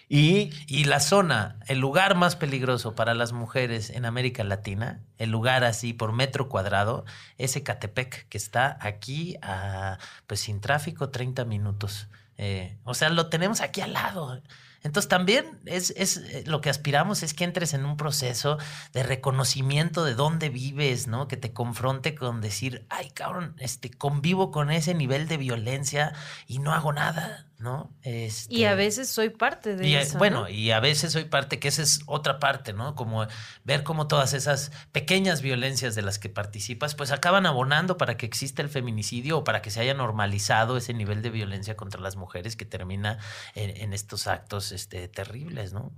Y, 0.09 0.52
y, 0.69 0.85
la 0.85 1.00
zona, 1.00 1.59
el 1.66 1.81
lugar 1.81 2.14
más 2.14 2.37
peligroso 2.37 2.95
para 2.95 3.14
las 3.14 3.33
mujeres 3.33 3.90
en 3.90 4.04
América 4.04 4.45
Latina, 4.45 5.00
el 5.19 5.31
lugar 5.31 5.64
así 5.64 5.95
por 5.95 6.12
metro 6.12 6.49
cuadrado, 6.49 7.07
es 7.38 7.57
Ecatepec, 7.57 8.28
que 8.28 8.38
está 8.38 8.78
aquí 8.81 9.37
a, 9.42 9.99
pues 10.28 10.38
sin 10.38 10.61
tráfico, 10.61 11.09
30 11.09 11.45
minutos. 11.45 12.09
Eh, 12.39 12.79
o 12.85 12.95
sea, 12.95 13.09
lo 13.11 13.29
tenemos 13.29 13.61
aquí 13.61 13.81
al 13.81 13.93
lado. 13.93 14.41
Entonces 14.83 15.09
también 15.09 15.61
es, 15.65 15.91
es, 15.97 16.17
eh, 16.17 16.45
lo 16.47 16.61
que 16.61 16.71
aspiramos 16.71 17.23
es 17.23 17.35
que 17.35 17.45
entres 17.45 17.73
en 17.73 17.85
un 17.85 17.97
proceso 17.97 18.59
de 18.93 19.03
reconocimiento 19.05 20.05
de 20.05 20.15
dónde 20.15 20.49
vives, 20.49 21.07
¿no? 21.07 21.29
Que 21.29 21.37
te 21.37 21.53
confronte 21.53 22.15
con 22.15 22.41
decir, 22.41 22.85
ay, 22.89 23.11
cabrón, 23.11 23.55
este, 23.61 23.91
convivo 23.91 24.51
con 24.51 24.71
ese 24.71 24.95
nivel 24.95 25.29
de 25.29 25.37
violencia 25.37 26.12
y 26.49 26.59
no 26.59 26.73
hago 26.73 26.93
nada. 26.93 27.47
¿No? 27.62 27.95
Este, 28.02 28.52
y 28.54 28.64
a 28.64 28.75
veces 28.75 29.09
soy 29.09 29.31
parte 29.31 29.76
de 29.76 30.00
eso. 30.00 30.19
Bueno, 30.19 30.49
y 30.49 30.73
a 30.73 30.81
veces 30.81 31.12
soy 31.12 31.25
parte, 31.25 31.61
que 31.61 31.69
esa 31.69 31.83
es 31.83 32.00
otra 32.07 32.40
parte, 32.40 32.73
¿no? 32.73 32.95
Como 32.97 33.26
ver 33.64 33.85
cómo 33.85 34.09
todas 34.09 34.35
esas 34.35 34.73
pequeñas 34.90 35.42
violencias 35.42 35.95
de 35.95 36.02
las 36.02 36.19
que 36.19 36.28
participas, 36.28 36.95
pues 36.97 37.12
acaban 37.12 37.47
abonando 37.47 37.97
para 37.97 38.16
que 38.16 38.26
exista 38.26 38.62
el 38.62 38.69
feminicidio 38.69 39.38
o 39.38 39.45
para 39.45 39.62
que 39.62 39.71
se 39.71 39.81
haya 39.81 39.95
normalizado 39.95 40.76
ese 40.76 40.92
nivel 40.92 41.23
de 41.23 41.31
violencia 41.31 41.76
contra 41.76 42.00
las 42.00 42.16
mujeres 42.16 42.57
que 42.57 42.64
termina 42.64 43.19
en, 43.54 43.76
en 43.76 43.92
estos 43.92 44.26
actos 44.26 44.73
este, 44.73 45.07
terribles, 45.09 45.73
¿no? 45.73 45.92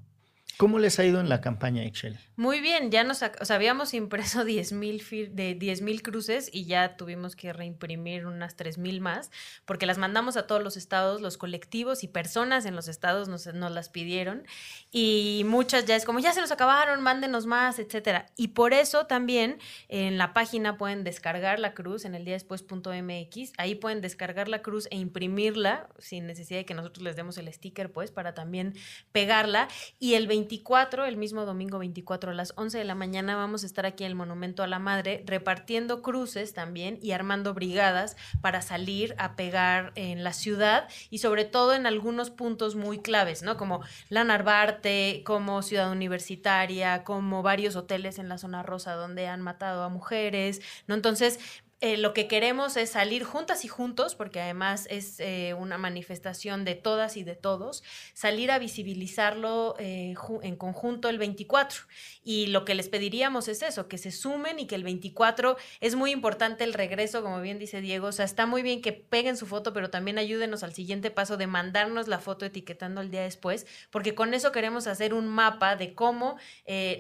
¿Cómo 0.57 0.79
les 0.79 0.99
ha 0.99 1.05
ido 1.05 1.21
en 1.21 1.29
la 1.29 1.41
campaña, 1.41 1.85
Excel? 1.85 2.19
Muy 2.37 2.61
bien, 2.61 2.91
ya 2.91 3.05
nos 3.05 3.23
o 3.23 3.45
sea, 3.45 3.57
habíamos 3.57 3.95
impreso 3.95 4.45
10.000 4.45 5.31
de 5.31 5.59
10.000 5.59 6.03
cruces 6.03 6.51
y 6.53 6.65
ya 6.65 6.97
tuvimos 6.97 7.37
que 7.37 7.53
reimprimir 7.53 8.27
unas 8.27 8.57
3.000 8.57 9.01
más, 9.01 9.31
porque 9.65 9.87
las 9.87 9.99
mandamos 9.99 10.37
a 10.37 10.47
todos 10.47 10.63
los 10.63 10.77
estados, 10.77 11.21
los 11.21 11.37
colectivos 11.37 12.05
y 12.05 12.09
personas 12.09 12.67
en 12.67 12.77
los 12.77 12.89
estados 12.89 13.29
nos, 13.29 13.47
nos, 13.47 13.73
las 13.73 13.89
pidieron 13.89 14.47
y 14.91 15.43
muchas 15.47 15.85
ya 15.87 15.97
es 15.97 16.05
como, 16.05 16.19
ya 16.21 16.33
se 16.33 16.41
nos 16.41 16.51
acabaron, 16.51 17.03
mándenos 17.03 17.47
más, 17.47 17.79
etcétera. 17.79 18.27
Y 18.37 18.49
por 18.49 18.75
eso 18.75 19.07
también 19.07 19.59
en 19.89 20.19
la 20.19 20.35
página 20.35 20.77
pueden 20.77 21.05
descargar 21.05 21.59
la 21.59 21.75
cruz 21.75 22.05
en 22.05 22.15
el 22.15 22.25
día 22.25 22.35
después.mx, 22.35 23.53
ahí 23.59 23.75
pueden 23.75 24.01
descargar 24.01 24.49
la 24.49 24.63
cruz 24.63 24.89
e 24.91 24.97
imprimirla 24.97 25.89
sin 25.99 26.27
necesidad 26.27 26.61
de 26.61 26.65
que 26.65 26.75
nosotros 26.75 27.03
les 27.03 27.17
demos 27.17 27.39
el 27.39 27.53
sticker, 27.53 27.93
pues, 27.93 28.11
para 28.11 28.35
también 28.35 28.75
pegarla. 29.13 29.69
Y 29.99 30.15
el 30.15 30.27
24, 30.45 31.07
el 31.07 31.17
mismo 31.17 31.47
domingo 31.47 31.79
24 31.79 32.33
a 32.33 32.35
las 32.35 32.53
11 32.57 32.77
de 32.77 32.85
la 32.85 32.95
mañana, 32.95 33.35
vamos 33.35 33.63
a 33.63 33.67
estar 33.67 33.87
aquí 33.87 34.05
en 34.05 34.11
el 34.11 34.15
Monumento 34.15 34.63
a 34.63 34.67
la 34.67 34.79
Madre 34.79 35.25
repartiendo 35.27 36.03
cruces 36.03 36.53
también 36.53 36.99
y 37.01 37.13
armando 37.13 37.55
brigadas 37.55 38.19
para 38.43 38.61
salir 38.61 39.15
a 39.17 39.37
pegar 39.37 39.93
en 39.95 40.23
la 40.23 40.35
ciudad 40.35 40.87
y 41.09 41.19
sobre 41.19 41.47
todo 41.47 41.73
en 41.73 41.87
algunos 41.87 42.29
puntos 42.29 42.75
muy 42.75 42.99
claves, 42.99 43.43
¿no? 43.43 43.57
Como 43.57 43.81
la 44.11 44.23
Narvarte, 44.23 45.23
como 45.25 45.63
Ciudad 45.63 45.91
Universitaria, 45.91 47.05
como 47.05 47.43
varios 47.43 47.75
hoteles 47.75 48.19
en 48.19 48.29
la 48.29 48.37
zona 48.37 48.63
rosa 48.63 48.93
donde 48.93 49.29
han 49.29 49.41
matado 49.41 49.83
a 49.83 49.89
mujeres, 49.89 50.61
¿no? 50.87 50.95
Entonces, 50.95 51.41
eh, 51.85 51.99
lo 51.99 52.15
que 52.15 52.29
queremos 52.29 52.79
es 52.79 52.93
salir 52.93 53.25
juntas 53.25 53.63
y 53.67 53.69
juntos, 53.69 54.15
porque 54.15 54.41
además 54.41 54.87
es 54.89 55.21
eh, 55.21 55.53
una 55.53 55.77
manifestación 55.77 56.65
de 56.65 56.77
todas 56.77 57.19
y 57.19 57.25
de 57.25 57.37
todos, 57.37 57.83
salir 58.15 58.51
a 58.51 58.59
visibilizarlo 58.59 59.75
eh, 59.79 60.15
en 60.41 60.57
conjunto 60.57 61.11
el 61.11 61.19
24. 61.19 61.83
Y 62.25 62.47
lo 62.47 62.65
que 62.65 62.75
les 62.75 62.89
pediríamos 62.89 63.49
es 63.49 63.61
eso, 63.61 63.87
que 63.87 63.99
se 63.99 64.13
sumen 64.13 64.59
y 64.59 64.67
que 64.67 64.77
el 64.77 64.83
24 64.83 65.59
es 65.81 65.95
muy 65.95 66.11
importante 66.11 66.65
el 66.65 66.73
regreso, 66.73 67.23
como 67.23 67.43
bien 67.43 67.59
dice 67.59 67.83
Diego, 67.83 68.07
o 68.07 68.13
sea, 68.13 68.25
está 68.25 68.47
muy 68.47 68.63
bien 68.63 68.81
que 68.81 68.95
peguen 68.95 69.37
su 69.37 69.45
foto, 69.45 69.75
pero 69.75 69.91
también 69.91 70.17
ayúdenos 70.17 70.63
al 70.63 70.73
siguiente 70.73 71.11
paso 71.11 71.37
de 71.37 71.49
mandarnos 71.49 72.09
la 72.09 72.19
foto 72.19 72.47
etiquetando 72.47 73.03
el 73.03 73.11
día 73.11 73.25
después, 73.25 73.67
porque 73.91 74.15
con 74.15 74.33
eso 74.33 74.53
queremos 74.53 74.87
hacer 74.87 75.13
un 75.13 75.29
mapa 75.29 75.77
de 75.77 75.93
cómo, 75.93 76.39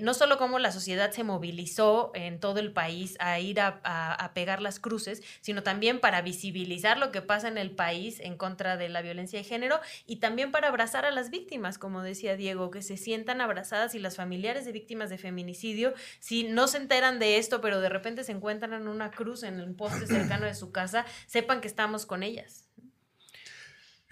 no 0.02 0.12
solo 0.12 0.36
cómo 0.36 0.58
la 0.58 0.72
sociedad 0.72 1.10
se 1.10 1.24
movilizó 1.24 2.12
en 2.14 2.38
todo 2.38 2.60
el 2.60 2.70
país 2.70 3.16
a 3.18 3.40
ir 3.40 3.60
a, 3.60 3.80
a 3.82 4.34
pegar 4.34 4.60
las 4.60 4.73
cruces, 4.78 5.22
sino 5.40 5.62
también 5.62 6.00
para 6.00 6.22
visibilizar 6.22 6.98
lo 6.98 7.12
que 7.12 7.22
pasa 7.22 7.48
en 7.48 7.58
el 7.58 7.70
país 7.70 8.20
en 8.20 8.36
contra 8.36 8.76
de 8.76 8.88
la 8.88 9.02
violencia 9.02 9.38
de 9.38 9.44
género 9.44 9.80
y 10.06 10.16
también 10.16 10.50
para 10.50 10.68
abrazar 10.68 11.06
a 11.06 11.10
las 11.10 11.30
víctimas, 11.30 11.78
como 11.78 12.02
decía 12.02 12.36
Diego, 12.36 12.70
que 12.70 12.82
se 12.82 12.96
sientan 12.96 13.40
abrazadas 13.40 13.94
y 13.94 13.98
las 13.98 14.16
familiares 14.16 14.64
de 14.64 14.72
víctimas 14.72 15.10
de 15.10 15.18
feminicidio, 15.18 15.94
si 16.20 16.44
no 16.44 16.68
se 16.68 16.78
enteran 16.78 17.18
de 17.18 17.38
esto, 17.38 17.60
pero 17.60 17.80
de 17.80 17.88
repente 17.88 18.24
se 18.24 18.32
encuentran 18.32 18.72
en 18.72 18.88
una 18.88 19.10
cruz 19.10 19.42
en 19.42 19.60
un 19.60 19.74
poste 19.76 20.06
cercano 20.06 20.46
de 20.46 20.54
su 20.54 20.72
casa, 20.72 21.04
sepan 21.26 21.60
que 21.60 21.68
estamos 21.68 22.06
con 22.06 22.22
ellas. 22.22 22.63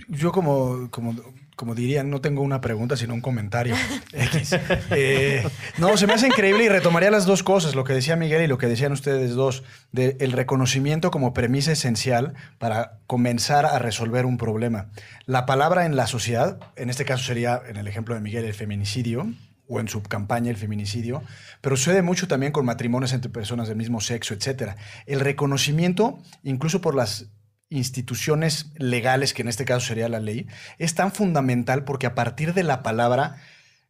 Yo 0.09 0.33
como, 0.33 0.91
como, 0.91 1.15
como 1.57 1.75
dirían, 1.75 2.11
no 2.11 2.21
tengo 2.21 2.43
una 2.43 2.61
pregunta, 2.61 2.97
sino 2.97 3.15
un 3.15 3.21
comentario. 3.21 3.75
X. 4.12 4.57
Eh, 4.91 5.47
no, 5.79 5.97
se 5.97 6.07
me 6.07 6.15
hace 6.15 6.27
increíble 6.27 6.65
y 6.65 6.69
retomaría 6.69 7.11
las 7.11 7.27
dos 7.27 7.43
cosas, 7.43 7.75
lo 7.75 7.85
que 7.85 7.93
decía 7.93 8.17
Miguel 8.17 8.43
y 8.43 8.47
lo 8.47 8.59
que 8.59 8.67
decían 8.67 8.93
ustedes 8.93 9.35
dos, 9.35 9.62
del 9.93 10.17
el 10.21 10.33
reconocimiento 10.33 11.11
como 11.11 11.35
premisa 11.35 11.73
esencial 11.73 12.35
para 12.59 12.99
comenzar 13.07 13.67
a 13.67 13.79
resolver 13.79 14.27
un 14.27 14.38
problema. 14.38 14.91
La 15.27 15.47
palabra 15.47 15.87
en 15.87 15.97
la 15.97 16.07
sociedad, 16.07 16.59
en 16.77 16.91
este 16.91 17.05
caso 17.05 17.25
sería, 17.25 17.61
en 17.69 17.77
el 17.77 17.87
ejemplo 17.87 18.15
de 18.15 18.21
Miguel, 18.21 18.45
el 18.45 18.55
feminicidio, 18.55 19.27
o 19.69 19.81
en 19.81 19.88
su 19.88 20.03
campaña 20.03 20.51
el 20.51 20.57
feminicidio, 20.57 21.23
pero 21.61 21.77
sucede 21.77 22.03
mucho 22.03 22.29
también 22.29 22.53
con 22.53 22.67
matrimonios 22.67 23.12
entre 23.12 23.31
personas 23.31 23.69
del 23.69 23.77
mismo 23.77 24.01
sexo, 24.01 24.35
etc. 24.35 24.73
El 25.07 25.21
reconocimiento, 25.21 26.19
incluso 26.43 26.81
por 26.81 26.95
las 26.95 27.29
instituciones 27.72 28.70
legales, 28.76 29.35
que 29.35 29.42
en 29.42 29.48
este 29.48 29.64
caso 29.64 29.87
sería 29.87 30.08
la 30.08 30.20
ley, 30.20 30.46
es 30.78 30.94
tan 30.94 31.12
fundamental 31.12 31.85
porque 31.85 32.06
a 32.06 32.14
partir 32.14 32.54
de 32.54 32.62
la 32.62 32.82
palabra, 32.82 33.37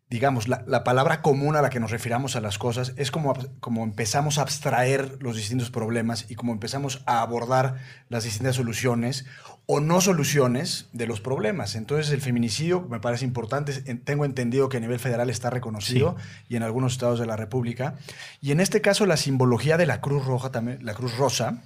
digamos, 0.09 0.49
la, 0.49 0.85
palabra 0.85 1.23
común 1.23 1.57
a 1.57 1.63
la 1.63 1.71
que 1.71 1.81
nos 1.81 1.91
refiramos 1.91 2.37
a 2.37 2.41
las 2.41 2.59
cosas, 2.59 2.93
es 2.97 3.11
como, 3.11 3.35
como 3.61 3.83
empezamos 3.83 4.39
a 4.39 4.43
abstraer 4.43 5.19
los 5.21 5.37
distintos 5.37 5.71
problemas 5.71 6.27
y 6.29 6.35
como 6.35 6.53
empezamos 6.53 7.03
a 7.07 7.23
abordar 7.23 7.77
las 8.09 8.25
distintas 8.25 8.57
soluciones 8.57 9.27
o 9.67 9.81
no 9.81 10.01
soluciones 10.01 10.89
de 10.93 11.07
los 11.07 11.21
problemas. 11.21 11.77
Entonces 11.77 12.13
el 12.13 12.21
feminicidio 12.21 12.83
me 12.83 13.01
parece 13.01 13.25
importante, 13.25 13.73
tengo 13.97 14.25
entendido 14.25 14.69
que 14.69 14.77
a 14.77 14.81
nivel 14.81 14.99
federal 14.99 15.31
está 15.31 15.51
reconocido 15.51 16.17
y 16.49 16.57
en 16.57 16.63
algunos 16.63 16.93
estados 16.93 17.19
de 17.19 17.27
la 17.27 17.37
República. 17.37 17.95
Y 18.41 18.53
en 18.53 18.61
este 18.61 18.81
caso 18.81 19.07
la 19.07 19.17
simbología 19.17 19.77
de 19.77 19.87
la 19.87 20.01
Cruz 20.01 20.25
Roja, 20.25 20.51
también, 20.51 20.85
la 20.85 20.95
Cruz 20.95 21.17
Rosa, 21.17 21.63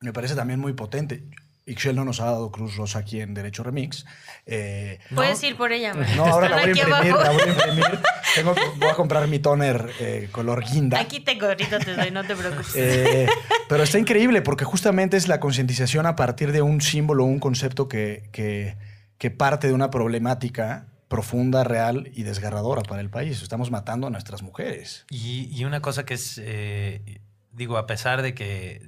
me 0.00 0.12
parece 0.12 0.34
también 0.34 0.60
muy 0.60 0.72
potente. 0.72 1.24
Ixchel 1.66 1.96
no 1.96 2.04
nos 2.04 2.20
ha 2.20 2.26
dado 2.26 2.52
Cruz 2.52 2.76
Rosa 2.76 3.00
aquí 3.00 3.20
en 3.20 3.34
Derecho 3.34 3.64
Remix. 3.64 4.06
Eh, 4.46 5.00
Puedes 5.12 5.42
ir 5.42 5.56
por 5.56 5.72
ella. 5.72 5.94
No, 5.94 6.24
ahora 6.24 6.48
la 6.48 6.56
voy, 6.58 6.64
a 6.64 6.68
imprimir, 6.68 7.14
la 7.14 7.30
voy 7.32 7.40
a 7.42 7.48
imprimir. 7.48 8.00
Tengo, 8.36 8.54
voy 8.76 8.88
a 8.88 8.94
comprar 8.94 9.26
mi 9.26 9.40
toner 9.40 9.90
eh, 9.98 10.28
color 10.30 10.62
guinda. 10.64 11.00
Aquí 11.00 11.18
tengo, 11.18 11.46
ahorita 11.46 11.80
te 11.80 11.96
doy, 11.96 12.12
no 12.12 12.22
te 12.24 12.36
preocupes. 12.36 12.72
Eh, 12.76 13.26
pero 13.68 13.82
está 13.82 13.98
increíble 13.98 14.42
porque 14.42 14.64
justamente 14.64 15.16
es 15.16 15.26
la 15.26 15.40
concientización 15.40 16.06
a 16.06 16.14
partir 16.14 16.52
de 16.52 16.62
un 16.62 16.80
símbolo, 16.80 17.24
un 17.24 17.40
concepto 17.40 17.88
que, 17.88 18.28
que, 18.30 18.76
que 19.18 19.32
parte 19.32 19.66
de 19.66 19.72
una 19.72 19.90
problemática 19.90 20.86
profunda, 21.08 21.64
real 21.64 22.12
y 22.14 22.22
desgarradora 22.22 22.82
para 22.82 23.00
el 23.00 23.10
país. 23.10 23.42
Estamos 23.42 23.72
matando 23.72 24.06
a 24.06 24.10
nuestras 24.10 24.42
mujeres. 24.42 25.04
Y, 25.10 25.48
y 25.52 25.64
una 25.64 25.80
cosa 25.80 26.04
que 26.04 26.14
es, 26.14 26.40
digo, 27.50 27.76
a 27.76 27.86
pesar 27.88 28.22
de 28.22 28.34
que 28.34 28.82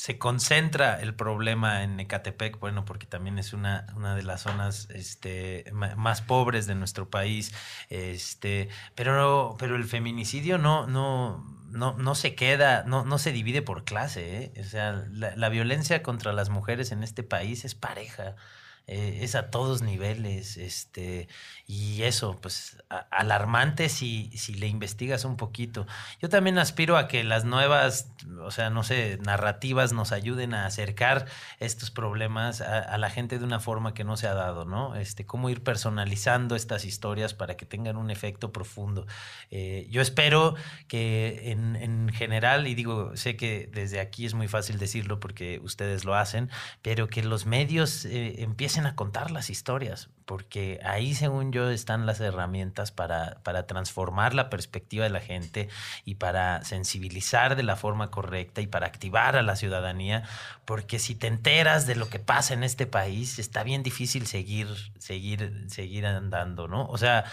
se 0.00 0.16
concentra 0.16 0.98
el 0.98 1.14
problema 1.14 1.82
en 1.82 2.00
Ecatepec, 2.00 2.58
bueno, 2.58 2.86
porque 2.86 3.06
también 3.06 3.38
es 3.38 3.52
una, 3.52 3.84
una 3.94 4.16
de 4.16 4.22
las 4.22 4.40
zonas 4.40 4.88
este, 4.94 5.70
más 5.74 6.22
pobres 6.22 6.66
de 6.66 6.74
nuestro 6.74 7.10
país, 7.10 7.52
este, 7.90 8.70
pero, 8.94 9.56
pero 9.58 9.76
el 9.76 9.84
feminicidio 9.84 10.56
no, 10.56 10.86
no, 10.86 11.44
no, 11.68 11.98
no 11.98 12.14
se 12.14 12.34
queda, 12.34 12.82
no, 12.86 13.04
no 13.04 13.18
se 13.18 13.30
divide 13.30 13.60
por 13.60 13.84
clase, 13.84 14.44
¿eh? 14.44 14.60
o 14.62 14.64
sea, 14.64 15.04
la, 15.10 15.36
la 15.36 15.50
violencia 15.50 16.02
contra 16.02 16.32
las 16.32 16.48
mujeres 16.48 16.92
en 16.92 17.02
este 17.02 17.22
país 17.22 17.66
es 17.66 17.74
pareja. 17.74 18.36
Eh, 18.86 19.20
es 19.22 19.36
a 19.36 19.50
todos 19.50 19.82
niveles, 19.82 20.56
este, 20.56 21.28
y 21.72 22.02
eso, 22.02 22.36
pues, 22.42 22.82
alarmante 23.10 23.88
si, 23.88 24.28
si 24.36 24.54
le 24.54 24.66
investigas 24.66 25.24
un 25.24 25.36
poquito. 25.36 25.86
Yo 26.20 26.28
también 26.28 26.58
aspiro 26.58 26.96
a 26.96 27.06
que 27.06 27.22
las 27.22 27.44
nuevas, 27.44 28.10
o 28.42 28.50
sea, 28.50 28.70
no 28.70 28.82
sé, 28.82 29.20
narrativas 29.22 29.92
nos 29.92 30.10
ayuden 30.10 30.52
a 30.52 30.66
acercar 30.66 31.26
estos 31.60 31.92
problemas 31.92 32.60
a, 32.60 32.98
la 32.98 33.08
gente 33.08 33.38
de 33.38 33.44
una 33.44 33.60
forma 33.60 33.94
que 33.94 34.02
no 34.02 34.16
se 34.16 34.26
ha 34.26 34.34
dado, 34.34 34.64
¿no? 34.64 34.96
Este, 34.96 35.26
cómo 35.26 35.48
ir 35.48 35.62
personalizando 35.62 36.56
estas 36.56 36.84
historias 36.84 37.34
para 37.34 37.56
que 37.56 37.66
tengan 37.66 37.96
un 37.96 38.10
efecto 38.10 38.52
profundo. 38.52 39.06
Eh, 39.52 39.86
yo 39.90 40.02
espero 40.02 40.56
que 40.88 41.52
en, 41.52 41.76
en 41.76 42.08
general, 42.08 42.66
y 42.66 42.74
digo, 42.74 43.16
sé 43.16 43.36
que 43.36 43.70
desde 43.72 44.00
aquí 44.00 44.26
es 44.26 44.34
muy 44.34 44.48
fácil 44.48 44.80
decirlo 44.80 45.20
porque 45.20 45.60
ustedes 45.62 46.04
lo 46.04 46.16
hacen, 46.16 46.50
pero 46.82 47.06
que 47.06 47.22
los 47.22 47.46
medios 47.46 48.06
eh, 48.06 48.42
empiecen 48.42 48.86
a 48.86 48.96
contar 48.96 49.30
las 49.30 49.50
historias, 49.50 50.10
porque 50.24 50.80
ahí, 50.82 51.14
según 51.14 51.52
yo, 51.52 51.59
están 51.68 52.06
las 52.06 52.20
herramientas 52.20 52.92
para, 52.92 53.40
para 53.42 53.66
transformar 53.66 54.32
la 54.32 54.48
perspectiva 54.48 55.04
de 55.04 55.10
la 55.10 55.20
gente 55.20 55.68
y 56.06 56.14
para 56.14 56.64
sensibilizar 56.64 57.56
de 57.56 57.62
la 57.62 57.76
forma 57.76 58.10
correcta 58.10 58.62
y 58.62 58.66
para 58.66 58.86
activar 58.86 59.36
a 59.36 59.42
la 59.42 59.56
ciudadanía, 59.56 60.22
porque 60.64 60.98
si 60.98 61.14
te 61.14 61.26
enteras 61.26 61.86
de 61.86 61.96
lo 61.96 62.08
que 62.08 62.20
pasa 62.20 62.54
en 62.54 62.64
este 62.64 62.86
país, 62.86 63.38
está 63.38 63.62
bien 63.64 63.82
difícil 63.82 64.26
seguir, 64.26 64.68
seguir, 64.98 65.66
seguir 65.68 66.06
andando, 66.06 66.68
¿no? 66.68 66.86
O 66.86 66.96
sea, 66.96 67.24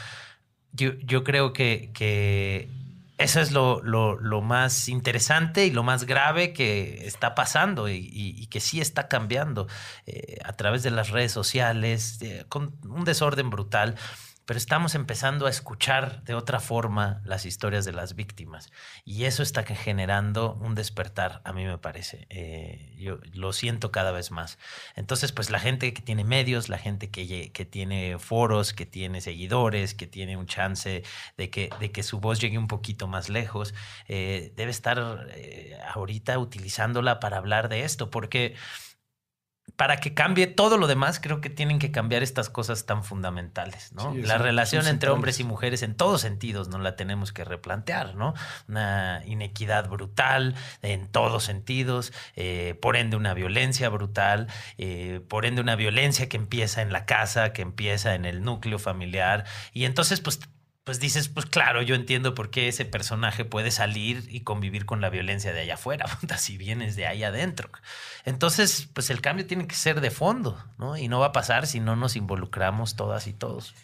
yo, 0.73 0.93
yo 0.99 1.23
creo 1.23 1.53
que, 1.53 1.91
que 1.93 2.69
eso 3.17 3.41
es 3.41 3.51
lo, 3.51 3.81
lo, 3.81 4.41
más 4.41 4.89
interesante 4.89 5.65
y 5.65 5.71
lo 5.71 5.81
más 5.81 6.05
grave 6.05 6.53
que 6.53 7.07
está 7.07 7.33
pasando 7.33 7.89
y, 7.89 8.47
que 8.51 8.59
sí 8.59 8.79
está 8.79 9.07
cambiando 9.07 9.67
eh, 10.05 10.37
a 10.43 10.53
través 10.53 10.83
de 10.83 10.91
las 10.91 11.09
redes 11.09 11.31
sociales, 11.31 12.19
eh, 12.21 12.45
con 12.47 12.75
un 12.87 13.05
desorden 13.05 13.49
brutal 13.49 13.95
pero 14.47 14.57
estamos 14.57 14.95
empezando 14.95 15.45
a 15.45 15.49
escuchar 15.49 16.23
de 16.23 16.33
otra 16.33 16.61
forma 16.61 17.21
las 17.25 17.45
historias 17.45 17.83
de 17.83 17.91
las 17.91 18.15
víctimas. 18.15 18.71
Y 19.03 19.25
eso 19.25 19.43
está 19.43 19.63
generando 19.63 20.53
un 20.53 20.73
despertar, 20.73 21.41
a 21.43 21.51
mí 21.51 21.65
me 21.65 21.77
parece. 21.77 22.27
Eh, 22.29 22.95
yo 22.97 23.19
lo 23.33 23.51
siento 23.51 23.91
cada 23.91 24.13
vez 24.13 24.31
más. 24.31 24.57
Entonces, 24.95 25.33
pues 25.33 25.49
la 25.49 25.59
gente 25.59 25.93
que 25.93 26.01
tiene 26.01 26.23
medios, 26.23 26.69
la 26.69 26.77
gente 26.77 27.11
que, 27.11 27.51
que 27.51 27.65
tiene 27.65 28.19
foros, 28.19 28.71
que 28.71 28.85
tiene 28.85 29.19
seguidores, 29.19 29.93
que 29.93 30.07
tiene 30.07 30.37
un 30.37 30.45
chance 30.45 31.03
de 31.35 31.49
que, 31.49 31.69
de 31.81 31.91
que 31.91 32.01
su 32.01 32.21
voz 32.21 32.39
llegue 32.39 32.57
un 32.57 32.67
poquito 32.67 33.05
más 33.05 33.27
lejos, 33.27 33.73
eh, 34.07 34.53
debe 34.55 34.71
estar 34.71 35.27
eh, 35.31 35.77
ahorita 35.93 36.39
utilizándola 36.39 37.19
para 37.19 37.35
hablar 37.35 37.67
de 37.67 37.83
esto, 37.83 38.09
porque 38.09 38.55
para 39.77 39.97
que 39.97 40.15
cambie 40.15 40.47
todo 40.47 40.77
lo 40.77 40.87
demás, 40.87 41.19
creo 41.19 41.39
que 41.39 41.51
tienen 41.51 41.77
que 41.77 41.91
cambiar 41.91 42.23
estas 42.23 42.49
cosas 42.49 42.87
tan 42.87 43.03
fundamentales, 43.03 43.93
¿no? 43.93 44.13
la 44.15 44.39
relación 44.39 44.87
entre 44.87 45.11
hombres 45.11 45.39
y 45.39 45.43
mujeres 45.43 45.83
en 45.83 45.95
todos 45.95 46.19
sentidos 46.21 46.67
no 46.67 46.79
la 46.79 46.95
tenemos 46.95 47.31
que 47.31 47.45
replantear, 47.45 48.15
¿no? 48.15 48.33
Una 48.67 49.21
inequidad 49.25 49.87
brutal 49.87 50.55
en 50.81 51.07
todos 51.07 51.43
sentidos, 51.43 52.11
eh, 52.35 52.75
por 52.81 52.97
ende 52.97 53.17
una 53.17 53.35
violencia 53.35 53.89
brutal, 53.89 54.47
eh, 54.79 55.21
por 55.27 55.45
ende 55.45 55.61
una 55.61 55.75
violencia 55.75 56.27
que 56.27 56.37
empieza 56.37 56.81
en 56.81 56.91
la 56.91 57.05
casa, 57.05 57.53
que 57.53 57.61
empieza 57.61 58.15
en 58.15 58.25
el 58.25 58.41
núcleo 58.41 58.79
familiar, 58.79 59.45
y 59.73 59.85
entonces 59.85 60.21
pues 60.21 60.39
pues 60.87 61.01
dices, 61.01 61.27
pues 61.27 61.45
claro, 61.45 61.81
yo 61.81 61.95
entiendo 61.95 62.33
por 62.33 62.49
qué 62.49 62.69
ese 62.69 62.85
personaje 62.85 63.43
puede 63.43 63.71
salir 63.71 64.23
y 64.29 64.39
convivir 64.39 64.85
con 64.85 65.01
la 65.01 65.09
violencia 65.09 65.51
de 65.51 65.59
allá 65.59 65.73
afuera, 65.73 66.05
si 66.37 66.55
vienes 66.55 66.95
de 66.95 67.05
ahí 67.05 67.25
adentro. 67.25 67.69
Entonces, 68.23 68.87
pues 68.93 69.09
el 69.09 69.19
cambio 69.19 69.45
tiene 69.45 69.67
que 69.67 69.75
ser 69.75 69.99
de 69.99 70.11
fondo, 70.11 70.57
¿no? 70.77 70.95
Y 70.95 71.09
no 71.09 71.19
va 71.19 71.25
a 71.25 71.31
pasar 71.33 71.67
si 71.67 71.81
no 71.81 71.97
nos 71.97 72.15
involucramos 72.15 72.95
todas 72.95 73.27
y 73.27 73.33
todos. 73.33 73.75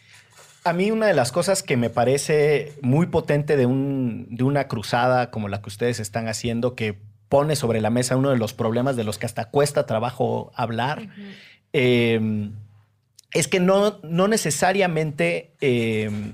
A 0.63 0.71
mí 0.71 0.91
una 0.91 1.07
de 1.07 1.13
las 1.13 1.33
cosas 1.33 1.61
que 1.61 1.75
me 1.75 1.89
parece 1.89 2.71
muy 2.81 3.07
potente 3.07 3.57
de, 3.57 3.65
un, 3.65 4.27
de 4.29 4.45
una 4.45 4.69
cruzada 4.69 5.29
como 5.29 5.49
la 5.49 5.61
que 5.61 5.67
ustedes 5.67 5.99
están 5.99 6.29
haciendo, 6.29 6.73
que 6.73 6.97
pone 7.27 7.57
sobre 7.57 7.81
la 7.81 7.89
mesa 7.89 8.15
uno 8.15 8.29
de 8.29 8.37
los 8.37 8.53
problemas 8.53 8.95
de 8.95 9.03
los 9.03 9.17
que 9.17 9.25
hasta 9.25 9.49
cuesta 9.49 9.85
trabajo 9.85 10.53
hablar, 10.55 11.09
eh, 11.73 12.49
es 13.31 13.49
que 13.49 13.59
no, 13.59 13.99
no 14.03 14.29
necesariamente... 14.29 15.51
Eh, 15.59 16.31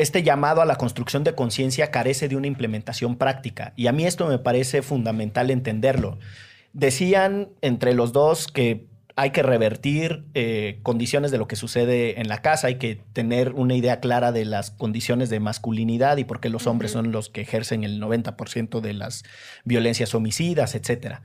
este 0.00 0.22
llamado 0.22 0.62
a 0.62 0.64
la 0.64 0.76
construcción 0.76 1.24
de 1.24 1.34
conciencia 1.34 1.90
carece 1.90 2.26
de 2.26 2.36
una 2.36 2.46
implementación 2.46 3.16
práctica. 3.16 3.74
Y 3.76 3.86
a 3.86 3.92
mí 3.92 4.06
esto 4.06 4.26
me 4.26 4.38
parece 4.38 4.80
fundamental 4.80 5.50
entenderlo. 5.50 6.18
Decían 6.72 7.50
entre 7.60 7.92
los 7.92 8.14
dos 8.14 8.48
que 8.48 8.86
hay 9.16 9.32
que 9.32 9.42
revertir 9.42 10.24
eh, 10.32 10.78
condiciones 10.82 11.30
de 11.30 11.36
lo 11.36 11.46
que 11.46 11.56
sucede 11.56 12.18
en 12.18 12.28
la 12.28 12.40
casa, 12.40 12.68
hay 12.68 12.76
que 12.76 12.98
tener 13.12 13.52
una 13.52 13.74
idea 13.74 14.00
clara 14.00 14.32
de 14.32 14.46
las 14.46 14.70
condiciones 14.70 15.28
de 15.28 15.38
masculinidad 15.38 16.16
y 16.16 16.24
por 16.24 16.40
qué 16.40 16.48
los 16.48 16.66
hombres 16.66 16.92
son 16.92 17.12
los 17.12 17.28
que 17.28 17.42
ejercen 17.42 17.84
el 17.84 18.00
90% 18.00 18.80
de 18.80 18.94
las 18.94 19.24
violencias 19.64 20.14
homicidas, 20.14 20.74
etc. 20.74 21.16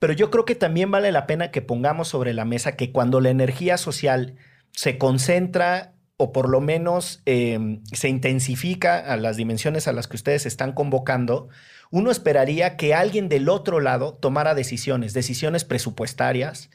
Pero 0.00 0.12
yo 0.12 0.32
creo 0.32 0.44
que 0.44 0.56
también 0.56 0.90
vale 0.90 1.12
la 1.12 1.28
pena 1.28 1.52
que 1.52 1.62
pongamos 1.62 2.08
sobre 2.08 2.34
la 2.34 2.44
mesa 2.44 2.74
que 2.74 2.90
cuando 2.90 3.20
la 3.20 3.30
energía 3.30 3.76
social 3.76 4.34
se 4.72 4.98
concentra 4.98 5.92
o 6.18 6.32
por 6.32 6.50
lo 6.50 6.60
menos 6.60 7.22
em, 7.26 7.80
se 7.92 8.08
intensifica 8.08 8.98
a 8.98 9.16
las 9.16 9.36
dimensiones 9.36 9.86
a 9.86 9.92
las 9.92 10.08
que 10.08 10.16
ustedes 10.16 10.46
están 10.46 10.72
convocando, 10.72 11.48
uno 11.90 12.10
esperaría 12.10 12.76
que 12.76 12.92
alguien 12.92 13.28
del 13.28 13.48
otro 13.48 13.80
lado 13.80 14.14
tomara 14.14 14.54
decisiones, 14.54 15.14
decisiones 15.14 15.64
presupuestarias, 15.64 16.70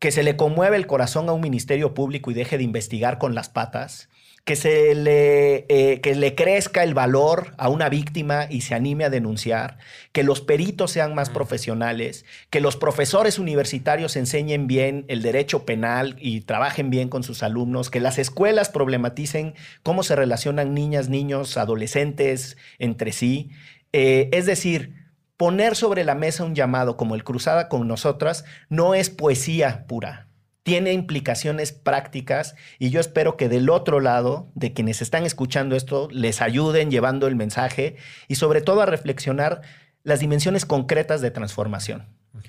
que 0.00 0.10
se 0.10 0.24
le 0.24 0.36
conmueve 0.36 0.76
el 0.76 0.88
corazón 0.88 1.28
a 1.28 1.32
un 1.32 1.40
ministerio 1.40 1.94
público 1.94 2.30
y 2.30 2.34
deje 2.34 2.58
de 2.58 2.64
investigar 2.64 3.18
con 3.18 3.34
las 3.34 3.48
patas, 3.48 4.08
que 4.50 4.56
se 4.56 4.96
le, 4.96 5.64
eh, 5.68 6.00
que 6.00 6.16
le 6.16 6.34
crezca 6.34 6.82
el 6.82 6.92
valor 6.92 7.54
a 7.56 7.68
una 7.68 7.88
víctima 7.88 8.48
y 8.50 8.62
se 8.62 8.74
anime 8.74 9.04
a 9.04 9.08
denunciar, 9.08 9.78
que 10.10 10.24
los 10.24 10.40
peritos 10.40 10.90
sean 10.90 11.14
más 11.14 11.30
profesionales, 11.30 12.24
que 12.50 12.60
los 12.60 12.76
profesores 12.76 13.38
universitarios 13.38 14.16
enseñen 14.16 14.66
bien 14.66 15.04
el 15.06 15.22
derecho 15.22 15.64
penal 15.64 16.16
y 16.18 16.40
trabajen 16.40 16.90
bien 16.90 17.08
con 17.08 17.22
sus 17.22 17.44
alumnos, 17.44 17.90
que 17.90 18.00
las 18.00 18.18
escuelas 18.18 18.70
problematicen 18.70 19.54
cómo 19.84 20.02
se 20.02 20.16
relacionan 20.16 20.74
niñas, 20.74 21.08
niños, 21.08 21.56
adolescentes 21.56 22.56
entre 22.80 23.12
sí. 23.12 23.50
Eh, 23.92 24.30
es 24.32 24.46
decir, 24.46 24.94
poner 25.36 25.76
sobre 25.76 26.02
la 26.02 26.16
mesa 26.16 26.42
un 26.42 26.56
llamado 26.56 26.96
como 26.96 27.14
el 27.14 27.22
Cruzada 27.22 27.68
con 27.68 27.86
nosotras 27.86 28.44
no 28.68 28.94
es 28.96 29.10
poesía 29.10 29.86
pura, 29.86 30.26
tiene 30.70 30.92
implicaciones 30.92 31.72
prácticas 31.72 32.54
y 32.78 32.90
yo 32.90 33.00
espero 33.00 33.36
que 33.36 33.48
del 33.48 33.70
otro 33.70 33.98
lado, 33.98 34.52
de 34.54 34.72
quienes 34.72 35.02
están 35.02 35.26
escuchando 35.26 35.74
esto, 35.74 36.06
les 36.12 36.40
ayuden 36.40 36.92
llevando 36.92 37.26
el 37.26 37.34
mensaje 37.34 37.96
y 38.28 38.36
sobre 38.36 38.60
todo 38.60 38.80
a 38.80 38.86
reflexionar 38.86 39.62
las 40.04 40.20
dimensiones 40.20 40.66
concretas 40.66 41.20
de 41.22 41.32
transformación. 41.32 42.06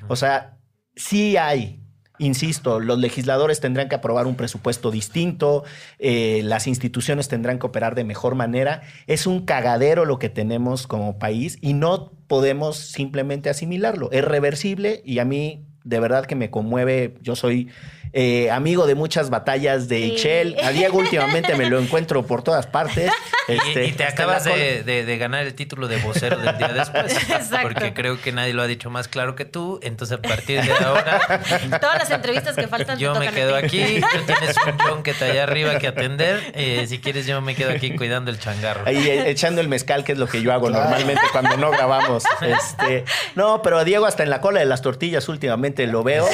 O 0.08 0.16
sea, 0.16 0.60
sí 0.96 1.36
hay, 1.36 1.82
insisto, 2.20 2.80
los 2.80 3.00
legisladores 3.00 3.60
tendrán 3.60 3.90
que 3.90 3.96
aprobar 3.96 4.28
un 4.28 4.36
presupuesto 4.36 4.92
distinto, 4.92 5.64
eh, 5.98 6.42
las 6.44 6.68
instituciones 6.68 7.28
tendrán 7.28 7.58
que 7.58 7.66
operar 7.66 7.96
de 7.96 8.04
mejor 8.04 8.36
manera. 8.36 8.84
Es 9.08 9.26
un 9.26 9.48
cagadero 9.48 10.06
lo 10.06 10.20
que 10.20 10.30
tenemos 10.30 10.86
como 10.86 11.18
país 11.18 11.58
y 11.60 11.74
no 11.74 12.12
podemos 12.28 12.78
simplemente 12.78 13.50
asimilarlo. 13.50 14.12
Es 14.12 14.24
reversible 14.24 15.02
y 15.04 15.18
a 15.18 15.26
mí 15.26 15.66
de 15.84 16.00
verdad 16.00 16.26
que 16.26 16.36
me 16.36 16.52
conmueve. 16.52 17.16
Yo 17.22 17.36
soy 17.36 17.70
eh, 18.14 18.52
amigo 18.52 18.88
de 18.88 18.96
muchas 18.96 19.30
batallas 19.30 19.88
de 19.88 19.98
Sí. 19.98 20.04
Ixchel. 20.14 20.58
A 20.64 20.72
Diego 20.72 20.98
últimamente 21.00 21.56
me 21.56 21.70
lo 21.70 21.80
encuentro 21.80 22.26
por 22.26 22.44
todas 22.44 22.68
partes. 22.68 23.12
Y- 23.48 23.54
Este, 23.54 23.86
y, 23.86 23.92
te 23.94 24.04
la 24.04 24.10
acabas 24.12 24.44
de, 24.46 24.84
de- 24.84 25.04
de 25.04 25.18
ganar 25.18 25.44
el 25.46 25.54
título 25.56 25.88
de 25.88 25.98
vocero 25.98 26.38
del 26.38 26.58
día 26.58 26.70
después. 26.70 27.12
Exacto. 27.30 27.58
Porque 27.64 27.94
creo 27.94 28.22
que 28.22 28.32
nadie 28.32 28.54
lo 28.54 28.62
ha 28.62 28.68
dicho 28.68 28.90
más 28.90 29.08
claro 29.08 29.36
que 29.36 29.46
tú. 29.46 29.80
Entonces, 29.84 30.18
a 30.20 30.22
partir 30.22 30.62
de 30.62 30.72
ahora, 30.72 31.20
Todas 31.82 31.98
las 31.98 32.12
entrevistas 32.12 32.56
que 32.56 32.68
faltan 32.68 32.98
te 32.98 33.04
yo 33.04 33.14
me 33.16 33.30
quedo 33.30 33.56
aquí. 33.56 34.00
Tú 34.00 34.20
tienes 34.26 34.56
un 34.66 34.78
John 34.80 35.04
que 35.04 35.12
está 35.12 35.26
allá 35.26 35.44
arriba 35.44 35.78
que 35.80 35.88
atender. 35.88 36.52
Eh, 36.56 36.86
si 36.88 37.00
quieres, 37.00 37.26
yo 37.26 37.42
me 37.42 37.56
quedo 37.56 37.72
aquí 37.72 37.96
cuidando 37.96 38.32
el 38.32 38.40
changarro. 38.40 38.84
Ahí 38.86 38.98
eh, 39.08 39.30
echando 39.30 39.60
el 39.62 39.68
mezcal, 39.68 40.04
que 40.04 40.12
es 40.14 40.18
lo 40.18 40.28
que 40.28 40.42
yo 40.42 40.54
hago 40.54 40.70
normalmente 40.70 41.22
cuando 41.32 41.58
no 41.58 41.72
grabamos. 41.72 42.24
Este, 42.42 43.06
no, 43.36 43.62
pero 43.62 43.78
a 43.80 43.84
Diego 43.84 44.06
hasta 44.06 44.24
en 44.24 44.30
la 44.30 44.42
cola 44.42 44.60
de 44.60 44.66
las 44.66 44.82
tortillas 44.82 45.28
últimamente 45.30 45.86
lo 45.88 46.04
veo. 46.04 46.26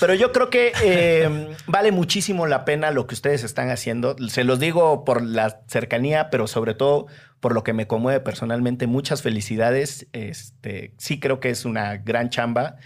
Pero 0.00 0.14
yo 0.14 0.32
creo 0.32 0.50
que 0.50 0.72
eh, 0.82 1.48
vale 1.66 1.92
muchísimo 1.92 2.46
la 2.46 2.64
pena 2.64 2.90
lo 2.90 3.06
que 3.06 3.14
ustedes 3.14 3.44
están 3.44 3.70
haciendo. 3.70 4.16
Se 4.28 4.44
los 4.44 4.58
digo 4.58 5.04
por 5.04 5.22
la 5.22 5.60
cercanía, 5.68 6.30
pero 6.30 6.46
sobre 6.46 6.74
todo 6.74 7.06
por 7.40 7.54
lo 7.54 7.64
que 7.64 7.72
me 7.72 7.86
conmueve 7.86 8.20
personalmente. 8.20 8.86
Muchas 8.86 9.22
felicidades. 9.22 10.06
Este, 10.12 10.92
sí 10.98 11.20
creo 11.20 11.40
que 11.40 11.50
es 11.50 11.64
una 11.64 11.96
gran 11.96 12.28
chamba. 12.30 12.76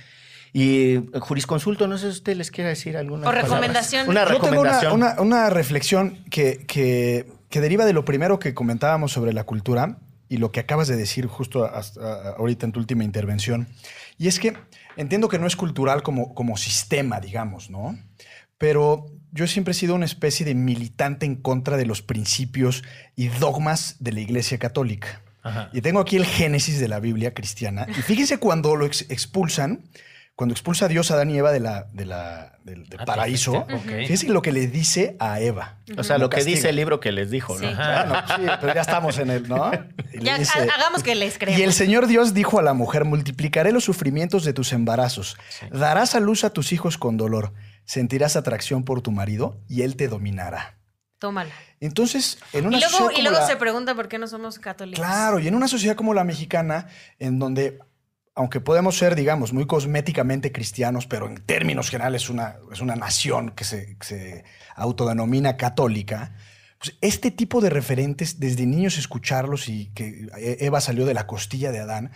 Y 0.53 1.01
jurisconsulto, 1.21 1.89
no 1.89 1.99
sé 1.99 2.07
si 2.13 2.19
usted 2.19 2.37
les 2.37 2.53
quiere 2.53 2.71
decir 2.71 2.97
alguna 2.97 3.29
O 3.29 3.33
recomendación. 3.33 4.09
Una 4.09 4.21
Yo 4.23 4.41
tengo 4.41 4.61
una, 4.61 4.81
recomendación. 4.81 4.93
una- 4.93 5.21
una 5.21 5.51
reflexión 5.51 6.23
que, 6.31 6.65
que- 6.69 7.27
que 7.51 7.61
deriva 7.61 7.85
de 7.85 7.93
lo 7.93 8.05
primero 8.05 8.39
que 8.39 8.55
comentábamos 8.55 9.11
sobre 9.13 9.33
la 9.33 9.43
cultura 9.45 9.99
y 10.29 10.37
lo 10.39 10.53
que 10.53 10.61
acabas 10.61 10.87
de 10.89 10.97
decir 10.97 11.27
justo 11.27 11.65
hasta 11.65 12.31
ahorita 12.37 12.67
en 12.67 12.73
tu 12.73 12.81
última 12.81 13.03
intervención. 13.05 13.69
Y 14.17 14.29
es 14.29 14.39
que 14.39 14.55
entiendo 14.97 15.29
que 15.29 15.39
no 15.39 15.47
es 15.47 15.57
cultural 15.57 16.03
como, 16.03 16.35
como 16.35 16.57
sistema, 16.57 17.21
digamos, 17.21 17.71
¿no? 17.71 17.99
Pero 18.59 19.07
yo 19.33 19.47
siempre 19.47 19.73
he 19.73 19.75
sido 19.75 19.95
una 19.95 20.05
especie 20.05 20.47
de 20.47 20.55
militante 20.55 21.27
en 21.27 21.37
contra 21.37 21.77
de 21.77 21.87
los 21.87 22.03
principios 22.03 22.85
y 23.17 23.29
dogmas 23.29 23.97
de 23.99 24.13
la 24.13 24.21
Iglesia 24.21 24.59
Católica. 24.59 25.23
Ajá. 25.43 25.71
Y 25.73 25.81
tengo 25.81 26.01
aquí 26.01 26.17
el 26.17 26.25
Génesis 26.25 26.79
de 26.81 26.89
la 26.89 27.01
Biblia 27.01 27.35
cristiana. 27.35 27.87
Y 27.91 28.01
fíjense 28.03 28.39
cuando 28.39 28.77
lo 28.77 28.87
ex- 28.87 29.11
expulsan, 29.11 29.85
cuando 30.37 30.53
expulsa 30.53 30.87
a 30.87 30.89
Dios 30.89 31.11
a 31.11 31.15
Adán 31.15 31.31
y 31.31 31.39
Eva 31.39 31.53
de 31.53 31.61
la, 31.61 31.85
de 31.93 32.07
la- 32.07 32.59
del, 32.65 32.89
del 32.89 33.01
Ah, 33.01 33.05
paraíso, 33.05 33.67
perfecto. 33.67 33.77
Ok. 33.93 33.99
fíjense 34.01 34.29
lo 34.31 34.41
que 34.43 34.51
le 34.51 34.67
dice 34.67 35.17
a 35.21 35.39
Eva. 35.41 35.79
O 35.99 36.03
sea, 36.03 36.17
lo 36.19 36.31
que 36.31 36.37
castiga. 36.39 36.57
dice 36.57 36.69
el 36.71 36.77
libro 36.77 36.99
que 36.99 37.13
les 37.13 37.31
dijo, 37.31 37.53
¿no? 37.55 37.61
Sí. 37.61 37.67
Ajá. 37.67 38.05
Bueno, 38.05 38.23
sí, 38.51 38.57
pero 38.61 38.75
ya 38.75 38.81
estamos 38.81 39.19
en 39.19 39.31
el, 39.31 39.49
¿no? 39.49 39.71
Y 40.15 40.25
Ya, 40.25 40.39
dice, 40.39 40.59
hagamos 40.75 41.03
que 41.03 41.15
les 41.15 41.39
creemos. 41.39 41.61
y 41.61 41.63
el 41.63 41.73
Señor 41.73 42.07
Dios 42.07 42.33
dijo 42.35 42.59
a 42.59 42.63
la 42.63 42.73
mujer, 42.73 43.05
multiplicaré 43.05 43.71
los 43.73 43.85
sufrimientos 43.85 44.45
de 44.45 44.53
tus 44.55 44.73
embarazos, 44.73 45.37
darás 45.71 46.15
a 46.15 46.21
luz 46.21 46.43
a 46.45 46.51
tus 46.51 46.73
hijos 46.73 46.97
con 46.99 47.17
dolor, 47.17 47.53
sentirás 47.85 48.35
atracción 48.37 48.85
por 48.85 49.03
tu 49.03 49.11
marido 49.13 49.61
y 49.69 49.83
él 49.83 49.95
te 49.97 50.09
dominará. 50.09 50.79
Tómala. 51.19 51.51
Entonces, 51.81 52.39
en 52.53 52.65
Y 52.65 52.67
una 52.69 52.79
luego, 52.79 52.91
sociedad 52.91 53.11
y 53.11 53.15
como 53.17 53.23
luego 53.31 53.39
la- 53.39 53.47
se 53.47 53.57
pregunta 53.57 53.95
por 53.95 54.09
qué 54.09 54.19
no 54.19 54.27
somos 54.27 54.59
católicos. 54.59 55.05
Claro, 55.05 55.39
y 55.39 55.49
en 55.49 55.55
una 55.55 55.69
sociedad 55.69 55.97
como 55.97 56.15
la 56.15 56.25
mexicana, 56.25 56.87
en 57.19 57.39
donde, 57.39 57.79
aunque 58.35 58.61
podemos 58.61 58.99
ser, 58.99 59.15
digamos, 59.15 59.53
muy 59.53 59.67
cosméticamente 59.67 60.51
cristianos, 60.51 61.07
pero 61.07 61.29
en 61.29 61.37
términos 61.37 61.91
generales 61.91 62.25
es 62.25 62.31
una, 62.31 62.57
es 62.73 62.81
una 62.81 62.97
nación 62.97 63.53
que 63.53 63.65
se, 63.65 64.45
autodenomina 64.75 65.57
católica, 65.57 66.35
pues 66.79 66.97
este 67.01 67.31
tipo 67.31 67.61
de 67.61 67.71
referentes, 67.71 68.41
desde 68.41 68.67
niños 68.67 68.99
escucharlos 68.99 69.69
y 69.69 69.87
que 69.95 70.29
Eva 70.37 70.81
salió 70.81 71.07
de 71.07 71.15
la 71.15 71.27
costilla 71.27 71.71
de 71.71 71.79
Adán, 71.79 72.11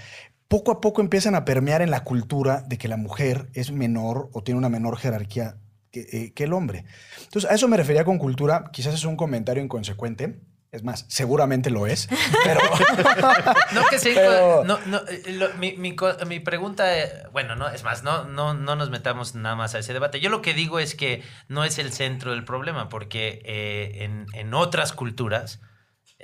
poco 0.49 0.73
a 0.73 0.81
poco 0.81 1.01
empiezan 1.01 1.35
a 1.35 1.45
permear 1.45 1.83
en 1.83 1.91
la 1.91 2.03
cultura 2.03 2.63
de 2.63 2.79
que 2.79 2.89
la 2.89 2.97
mujer 2.97 3.49
es 3.55 3.71
menor 3.71 4.29
o 4.33 4.43
tiene 4.43 4.59
una 4.59 4.69
menor 4.69 4.97
jerarquía 4.97 5.57
que, 5.93 6.01
eh, 6.13 6.33
que 6.35 6.45
el 6.45 6.53
hombre. 6.53 6.85
Entonces, 7.23 7.51
a 7.51 7.55
eso 7.55 7.69
me 7.69 7.77
refería 7.77 8.05
con 8.05 8.19
cultura, 8.19 8.71
quizás 8.73 8.95
es 8.95 9.05
un 9.05 9.17
comentario 9.17 9.63
inconsecuente. 9.63 10.41
Es 10.71 10.85
más, 10.85 11.07
seguramente 11.09 11.71
lo 11.71 11.87
es, 11.87 12.09
pero 12.45 12.61
No, 13.73 13.85
que 13.89 13.99
sí. 13.99 14.11
Pero- 14.15 14.65
No, 14.65 14.79
no, 14.87 14.99
eh, 15.09 15.23
lo- 15.33 15.53
mi, 15.55 15.73
mi 15.79 15.97
co- 15.97 16.17
mi 16.27 16.41
pregunta, 16.41 16.99
eh, 16.99 17.11
bueno, 17.33 17.57
no, 17.57 17.69
es 17.69 17.85
más, 17.85 18.03
no, 18.03 18.25
no, 18.25 18.53
no 18.55 18.77
nos 18.77 18.91
metamos 18.91 19.35
nada 19.35 19.57
más 19.57 19.75
a 19.75 19.79
ese 19.79 19.93
debate. 19.95 20.21
Yo 20.21 20.29
lo 20.29 20.43
que 20.43 20.53
digo 20.55 20.79
es 20.79 20.95
que 20.95 21.23
no 21.49 21.65
es 21.65 21.79
el 21.79 21.93
centro 21.93 22.33
del 22.33 22.45
problema, 22.45 22.89
porque 22.91 23.41
eh, 23.47 24.05
en, 24.05 24.27
en 24.35 24.53
otras 24.53 24.93
culturas 24.93 25.61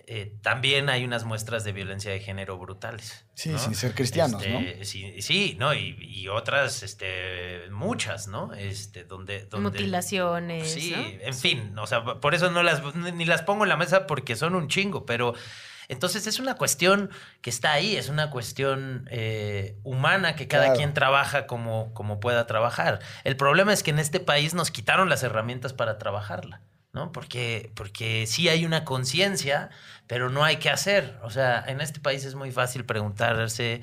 eh, 0.07 0.35
también 0.43 0.89
hay 0.89 1.05
unas 1.05 1.25
muestras 1.25 1.65
de 1.65 1.73
violencia 1.73 2.11
de 2.11 2.21
género 2.21 2.59
brutales. 2.59 3.27
Sí, 3.35 3.51
¿no? 3.51 3.59
sin 3.59 3.75
ser 3.75 3.95
cristianos, 3.95 4.43
¿no? 4.47 4.61
Sí, 4.83 5.23
sí, 5.23 5.57
¿no? 5.59 5.75
Y, 5.75 5.97
y 6.01 6.29
otras, 6.29 6.83
este, 6.83 7.69
muchas, 7.71 8.29
¿no? 8.29 8.53
Este, 8.55 9.05
donde, 9.05 9.47
donde 9.47 9.71
Mutilaciones. 9.71 10.71
Sí, 10.73 10.95
¿no? 10.97 11.27
en 11.27 11.35
fin, 11.35 11.79
o 11.79 11.87
sea, 11.87 12.05
por 12.05 12.35
eso 12.35 12.51
no 12.51 12.63
las 12.63 12.83
ni 12.95 13.25
las 13.25 13.43
pongo 13.43 13.65
en 13.65 13.69
la 13.69 13.77
mesa 13.77 14.07
porque 14.07 14.37
son 14.37 14.55
un 14.55 14.69
chingo, 14.69 15.07
pero 15.07 15.35
entonces 15.89 16.27
es 16.27 16.39
una 16.39 16.55
cuestión 16.55 17.11
que 17.41 17.51
está 17.51 17.73
ahí, 17.73 17.97
es 17.97 18.09
una 18.09 18.31
cuestión 18.31 19.09
eh, 19.11 19.77
humana 19.83 20.35
que 20.37 20.49
cada 20.49 20.65
Claro. 20.65 20.79
quien 20.79 20.95
trabaja 20.95 21.47
como, 21.47 21.93
como 21.95 22.21
pueda 22.21 22.47
trabajar. 22.47 23.01
El 23.25 23.37
problema 23.37 23.73
es 23.73 23.83
que 23.83 23.91
en 23.91 23.99
este 23.99 24.21
país 24.21 24.55
nos 24.55 24.71
quitaron 24.71 25.09
las 25.09 25.23
herramientas 25.23 25.73
para 25.73 25.99
trabajarla. 25.99 26.63
¿no? 26.95 27.11
Porque, 27.11 27.73
porque 27.75 28.25
sí 28.29 28.49
hay 28.49 28.65
una 28.65 28.85
conciencia, 28.85 29.69
pero 30.07 30.31
no 30.31 30.45
hay 30.45 30.57
que 30.57 30.71
hacer. 30.71 31.19
O 31.23 31.31
sea, 31.31 31.65
en 31.67 31.81
este 31.81 32.01
país 32.01 32.25
es 32.25 32.35
muy 32.35 32.51
fácil 32.51 32.85
preguntarse, 32.85 33.81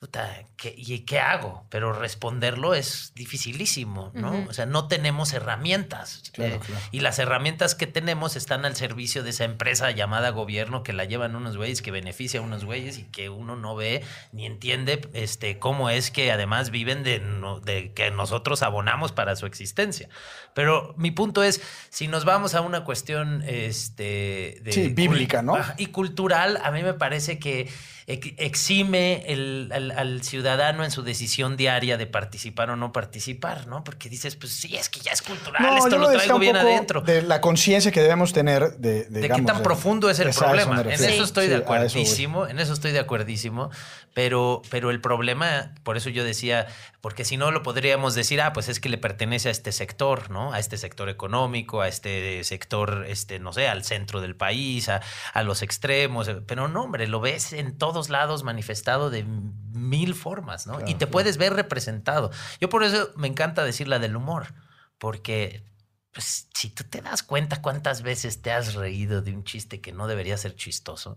puta, 0.00 0.44
¿qué, 0.56 0.72
¿y 0.76 1.00
qué 1.00 1.18
hago? 1.18 1.64
Pero 1.70 1.92
responderlo 1.92 2.74
es 2.74 3.10
dificilísimo, 3.16 4.12
¿no? 4.14 4.46
O 4.48 4.52
sea, 4.52 4.64
no 4.64 4.86
tenemos 4.86 5.32
herramientas. 5.32 6.22
Claro, 6.32 6.54
Eh, 6.54 6.60
claro. 6.64 6.84
Y 6.92 7.00
las 7.00 7.18
herramientas 7.18 7.74
que 7.74 7.88
tenemos 7.88 8.36
están 8.36 8.64
al 8.64 8.76
servicio 8.76 9.24
de 9.24 9.30
esa 9.30 9.42
empresa 9.42 9.90
llamada 9.90 10.30
gobierno 10.30 10.84
que 10.84 10.92
la 10.92 11.04
llevan 11.04 11.34
unos 11.34 11.56
güeyes, 11.56 11.82
que 11.82 11.90
beneficia 11.90 12.38
a 12.38 12.44
unos 12.44 12.64
güeyes 12.64 12.96
y 12.98 13.04
que 13.06 13.28
uno 13.28 13.56
no 13.56 13.74
ve 13.74 14.04
ni 14.30 14.46
entiende 14.46 15.00
este, 15.14 15.58
cómo 15.58 15.90
es 15.90 16.12
que 16.12 16.30
además 16.30 16.70
viven 16.70 17.02
de, 17.02 17.18
no- 17.18 17.58
de 17.58 17.92
que 17.92 18.12
nosotros 18.12 18.62
abonamos 18.62 19.10
para 19.10 19.34
su 19.34 19.46
existencia. 19.46 20.08
Pero 20.54 20.94
mi 20.96 21.10
punto 21.10 21.42
es, 21.42 21.60
si 21.90 22.06
nos 22.06 22.24
vamos 22.24 22.54
a 22.54 22.60
una 22.60 22.84
cuestión 22.84 23.42
este, 23.46 24.60
de 24.62 24.70
Sí, 24.72 24.88
bíblica, 24.90 25.42
y 25.76 25.86
cultural, 25.86 26.60
a 26.62 26.70
mí 26.70 26.84
me 26.84 26.94
parece 26.94 27.40
que 27.40 27.68
exime 28.12 29.22
el- 29.28 29.70
al, 29.72 29.90
al 29.90 30.22
ciudadano 30.22 30.82
en 30.84 30.90
su 30.90 31.02
decisión 31.02 31.56
diaria 31.56 31.96
de 31.98 32.06
participar 32.06 32.70
o 32.70 32.76
no 32.76 32.90
participar, 32.92 33.66
¿no? 33.66 33.84
Porque 33.84 34.08
dices, 34.08 34.34
pues 34.36 34.52
sí, 34.52 34.74
es 34.76 34.88
que 34.88 35.00
ya 35.00 35.12
es 35.12 35.20
cultural, 35.22 35.76
esto 35.76 35.98
lo 35.98 36.10
traigo 36.10 36.38
bien 36.38 36.56
adentro. 36.56 37.02
De 37.02 37.22
la 37.22 37.40
conciencia 37.40 37.92
que 37.92 38.00
debemos 38.00 38.32
tener 38.32 38.76
de. 38.78 39.04
De, 39.04 39.20
digamos, 39.20 39.40
qué 39.46 39.52
tan 39.52 39.62
profundo 39.62 40.08
es 40.10 40.18
el 40.20 40.28
eso 40.28 40.40
problema. 40.40 40.80
En 40.80 40.88
eso 41.04 41.22
estoy 41.24 41.44
Sí, 41.44 41.50
de 41.50 41.56
eso 41.56 41.64
acuerdísimo, 41.64 42.46
en 42.46 42.58
eso 42.58 42.72
estoy 42.72 42.92
de 42.92 42.98
acuerdísimo, 42.98 43.70
pero, 44.14 44.62
pero 44.70 44.90
el 44.90 45.00
problema, 45.00 45.74
por 45.82 45.96
eso 45.96 46.08
yo 46.08 46.24
decía, 46.24 46.66
porque 47.08 47.24
si 47.24 47.38
no 47.38 47.50
lo 47.50 47.62
podríamos 47.62 48.14
decir, 48.14 48.38
ah, 48.42 48.52
pues 48.52 48.68
es 48.68 48.80
que 48.80 48.90
le 48.90 48.98
pertenece 48.98 49.48
a 49.48 49.50
este 49.50 49.72
sector, 49.72 50.30
¿no? 50.30 50.52
A 50.52 50.58
este 50.58 50.76
sector 50.76 51.08
económico, 51.08 51.80
a 51.80 51.88
este 51.88 52.44
sector, 52.44 53.06
este, 53.08 53.38
no 53.38 53.54
sé, 53.54 53.66
al 53.66 53.82
centro 53.82 54.20
del 54.20 54.36
país, 54.36 54.90
a, 54.90 55.00
a 55.32 55.42
los 55.42 55.62
extremos, 55.62 56.30
pero 56.46 56.68
no, 56.68 56.82
hombre, 56.82 57.06
lo 57.06 57.18
ves 57.20 57.54
en 57.54 57.78
todos 57.78 58.10
lados 58.10 58.42
manifestado 58.42 59.08
de 59.08 59.24
mil 59.24 60.14
formas, 60.14 60.66
¿no? 60.66 60.80
y 60.80 60.82
Claro, 60.82 60.98
te 60.98 61.06
puedes 61.06 61.38
ver 61.38 61.54
representado. 61.54 62.30
Yo 62.60 62.68
por 62.68 62.84
eso 62.84 63.10
me 63.16 63.26
encanta 63.26 63.64
decir 63.64 63.88
la 63.88 63.98
del 63.98 64.14
humor, 64.14 64.52
porque 64.98 65.64
pues 66.12 66.50
si 66.52 66.68
tú 66.68 66.84
te 66.84 67.00
das 67.00 67.22
cuenta 67.22 67.62
cuántas 67.62 68.02
veces 68.02 68.42
te 68.42 68.52
has 68.52 68.74
reído 68.74 69.22
de 69.22 69.32
un 69.32 69.44
chiste 69.44 69.80
que 69.80 69.92
no 69.92 70.08
debería 70.08 70.36
ser 70.36 70.56
chistoso, 70.56 71.16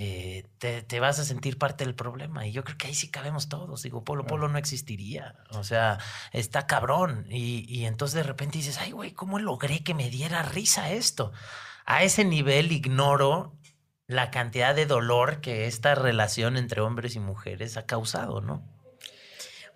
eh, 0.00 0.46
te, 0.58 0.82
te 0.82 1.00
vas 1.00 1.18
a 1.18 1.24
sentir 1.24 1.58
parte 1.58 1.84
del 1.84 1.96
problema. 1.96 2.46
Y 2.46 2.52
yo 2.52 2.62
creo 2.62 2.78
que 2.78 2.86
ahí 2.86 2.94
sí 2.94 3.10
cabemos 3.10 3.48
todos. 3.48 3.82
Digo, 3.82 4.04
Polo 4.04 4.26
Polo 4.26 4.48
no 4.48 4.56
existiría. 4.56 5.34
O 5.50 5.64
sea, 5.64 5.98
está 6.32 6.66
cabrón. 6.66 7.26
Y, 7.28 7.64
y 7.68 7.84
entonces 7.86 8.14
de 8.14 8.22
repente 8.22 8.58
dices, 8.58 8.78
ay, 8.78 8.92
güey, 8.92 9.12
¿cómo 9.12 9.40
logré 9.40 9.80
que 9.82 9.94
me 9.94 10.08
diera 10.08 10.42
risa 10.42 10.92
esto? 10.92 11.32
A 11.84 12.04
ese 12.04 12.24
nivel 12.24 12.70
ignoro 12.70 13.56
la 14.06 14.30
cantidad 14.30 14.74
de 14.74 14.86
dolor 14.86 15.40
que 15.40 15.66
esta 15.66 15.96
relación 15.96 16.56
entre 16.56 16.80
hombres 16.80 17.16
y 17.16 17.20
mujeres 17.20 17.76
ha 17.76 17.84
causado, 17.86 18.40
¿no? 18.40 18.62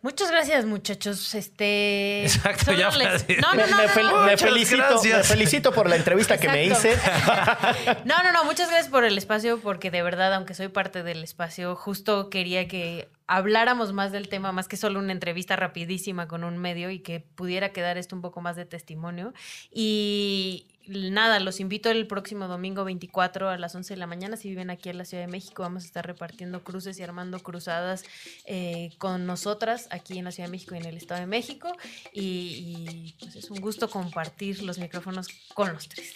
Muchas 0.03 0.31
gracias, 0.33 0.65
muchachos. 0.65 1.33
Este. 1.35 2.25
Exacto, 2.25 2.65
solo 2.67 2.79
ya 2.79 2.91
les-. 2.91 3.25
No, 3.41 3.55
no, 3.55 3.67
no. 3.67 3.77
me, 3.77 3.83
no, 3.85 3.89
fel- 3.89 4.11
no. 4.11 4.17
me 4.23 4.33
Muchas 4.33 4.41
felicito, 4.43 4.83
gracias. 4.83 5.19
me 5.19 5.25
felicito 5.25 5.73
por 5.73 5.89
la 5.89 5.95
entrevista 5.97 6.39
que 6.39 6.49
me 6.49 6.65
hice. 6.67 6.97
No, 8.05 8.23
no, 8.23 8.33
no, 8.33 8.45
muchas 8.45 8.69
gracias 8.69 8.89
por 8.91 9.05
el 9.05 9.17
espacio, 9.17 9.61
porque 9.61 9.91
de 9.93 10.03
verdad, 10.03 10.35
aunque 10.35 10.55
soy 10.55 10.69
parte 10.69 11.03
del 11.03 11.23
espacio, 11.23 11.77
justo 11.77 12.31
quería 12.31 12.67
que 12.69 13.09
habláramos 13.29 13.93
más 13.93 14.11
del 14.13 14.29
tema, 14.29 14.51
más 14.53 14.67
que 14.69 14.77
solo 14.77 14.99
una 14.99 15.13
entrevista 15.13 15.55
rapidísima 15.57 16.27
con 16.29 16.43
un 16.45 16.59
medio 16.59 16.91
y 16.91 16.99
que 16.99 17.21
pudiera 17.21 17.71
quedar 17.71 17.97
esto 17.97 18.17
un 18.17 18.23
poco 18.23 18.41
más 18.41 18.57
de 18.57 18.65
testimonio. 18.67 19.33
Y, 19.71 20.67
nada, 20.89 21.41
los 21.41 21.61
invito 21.61 21.91
el 21.91 22.07
próximo 22.07 22.49
domingo 22.49 22.85
24 22.85 23.49
a 23.49 23.59
las 23.59 23.75
11 23.75 23.95
de 23.95 23.99
la 23.99 24.07
mañana. 24.07 24.37
Si 24.37 24.49
viven 24.49 24.71
aquí 24.71 24.89
en 24.89 24.99
la 24.99 25.05
Ciudad 25.05 25.25
de 25.25 25.31
México, 25.31 25.63
vamos 25.63 25.85
a 25.85 25.87
estar 25.87 26.07
repartiendo 26.07 26.65
cruces 26.65 26.99
y 26.99 27.03
armando 27.03 27.39
cruzadas 27.41 28.05
eh, 28.47 28.91
con 28.99 29.27
nosotras 29.27 29.89
aquí 29.91 30.19
en 30.19 30.25
la 30.25 30.33
Ciudad 30.33 30.49
de 30.49 30.53
México 30.53 30.75
y 30.75 30.79
en 30.79 30.87
el 30.87 30.97
Estado 30.97 31.21
de 31.21 31.27
México. 31.27 31.73
Y, 32.13 33.15
pues 33.19 33.37
es 33.37 33.51
un 33.51 33.61
gusto 33.61 33.89
compartir 33.89 34.63
los 34.63 34.79
micrófonos 34.79 35.29
con 35.55 35.73
los 35.73 35.89
tres. 35.89 36.15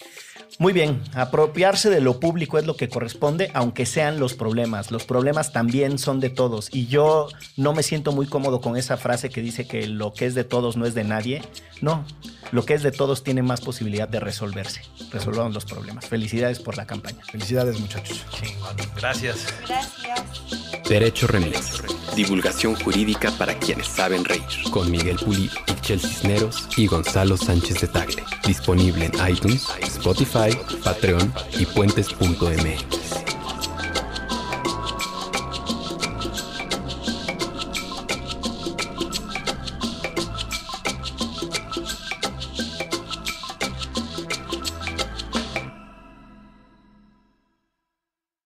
Muy 0.59 0.73
bien, 0.73 1.03
apropiarse 1.13 1.89
de 1.89 2.01
lo 2.01 2.19
público 2.19 2.57
es 2.57 2.65
lo 2.65 2.75
que 2.75 2.89
corresponde, 2.89 3.51
aunque 3.53 3.85
sean 3.85 4.19
los 4.19 4.33
problemas. 4.33 4.91
Los 4.91 5.05
problemas 5.05 5.51
también 5.53 5.99
son 5.99 6.19
de 6.19 6.29
todos. 6.29 6.69
Y 6.73 6.87
yo 6.87 7.27
no 7.57 7.73
me 7.73 7.83
siento 7.83 8.11
muy 8.11 8.25
cómodo 8.25 8.61
con 8.61 8.75
esa 8.75 8.97
frase 8.97 9.29
que 9.29 9.41
dice 9.41 9.67
que 9.67 9.87
lo 9.87 10.13
que 10.13 10.25
es 10.25 10.35
de 10.35 10.43
todos 10.43 10.77
no 10.77 10.85
es 10.85 10.95
de 10.95 11.03
nadie. 11.03 11.41
No, 11.81 12.05
lo 12.51 12.65
que 12.65 12.73
es 12.73 12.83
de 12.83 12.91
todos 12.91 13.23
tiene 13.23 13.43
más 13.43 13.61
posibilidad 13.61 14.07
de 14.07 14.19
resolverse. 14.19 14.81
Resolvamos 15.11 15.53
los 15.53 15.65
problemas. 15.65 16.07
Felicidades 16.07 16.59
por 16.59 16.77
la 16.77 16.85
campaña. 16.85 17.23
Felicidades, 17.31 17.79
muchachos. 17.79 18.25
Chingón. 18.31 18.75
Gracias. 18.95 19.47
Gracias. 19.67 20.89
Derecho 20.89 21.27
Remix. 21.27 21.83
Divulgación 22.17 22.73
jurídica 22.73 23.29
para 23.37 23.53
quienes 23.59 23.85
saben 23.85 24.25
reír. 24.25 24.41
Con 24.71 24.89
Miguel 24.89 25.17
Pulido, 25.17 25.53
Michel 25.67 25.99
Cisneros 25.99 26.67
y 26.75 26.87
Gonzalo 26.87 27.37
Sánchez 27.37 27.79
de 27.81 27.87
Tagle. 27.87 28.23
Disponible 28.43 29.05
en 29.05 29.29
iTunes, 29.31 29.67
Spotify, 29.83 30.49
Patreon 30.83 31.31
y 31.59 31.67
puentes.mx. 31.67 33.36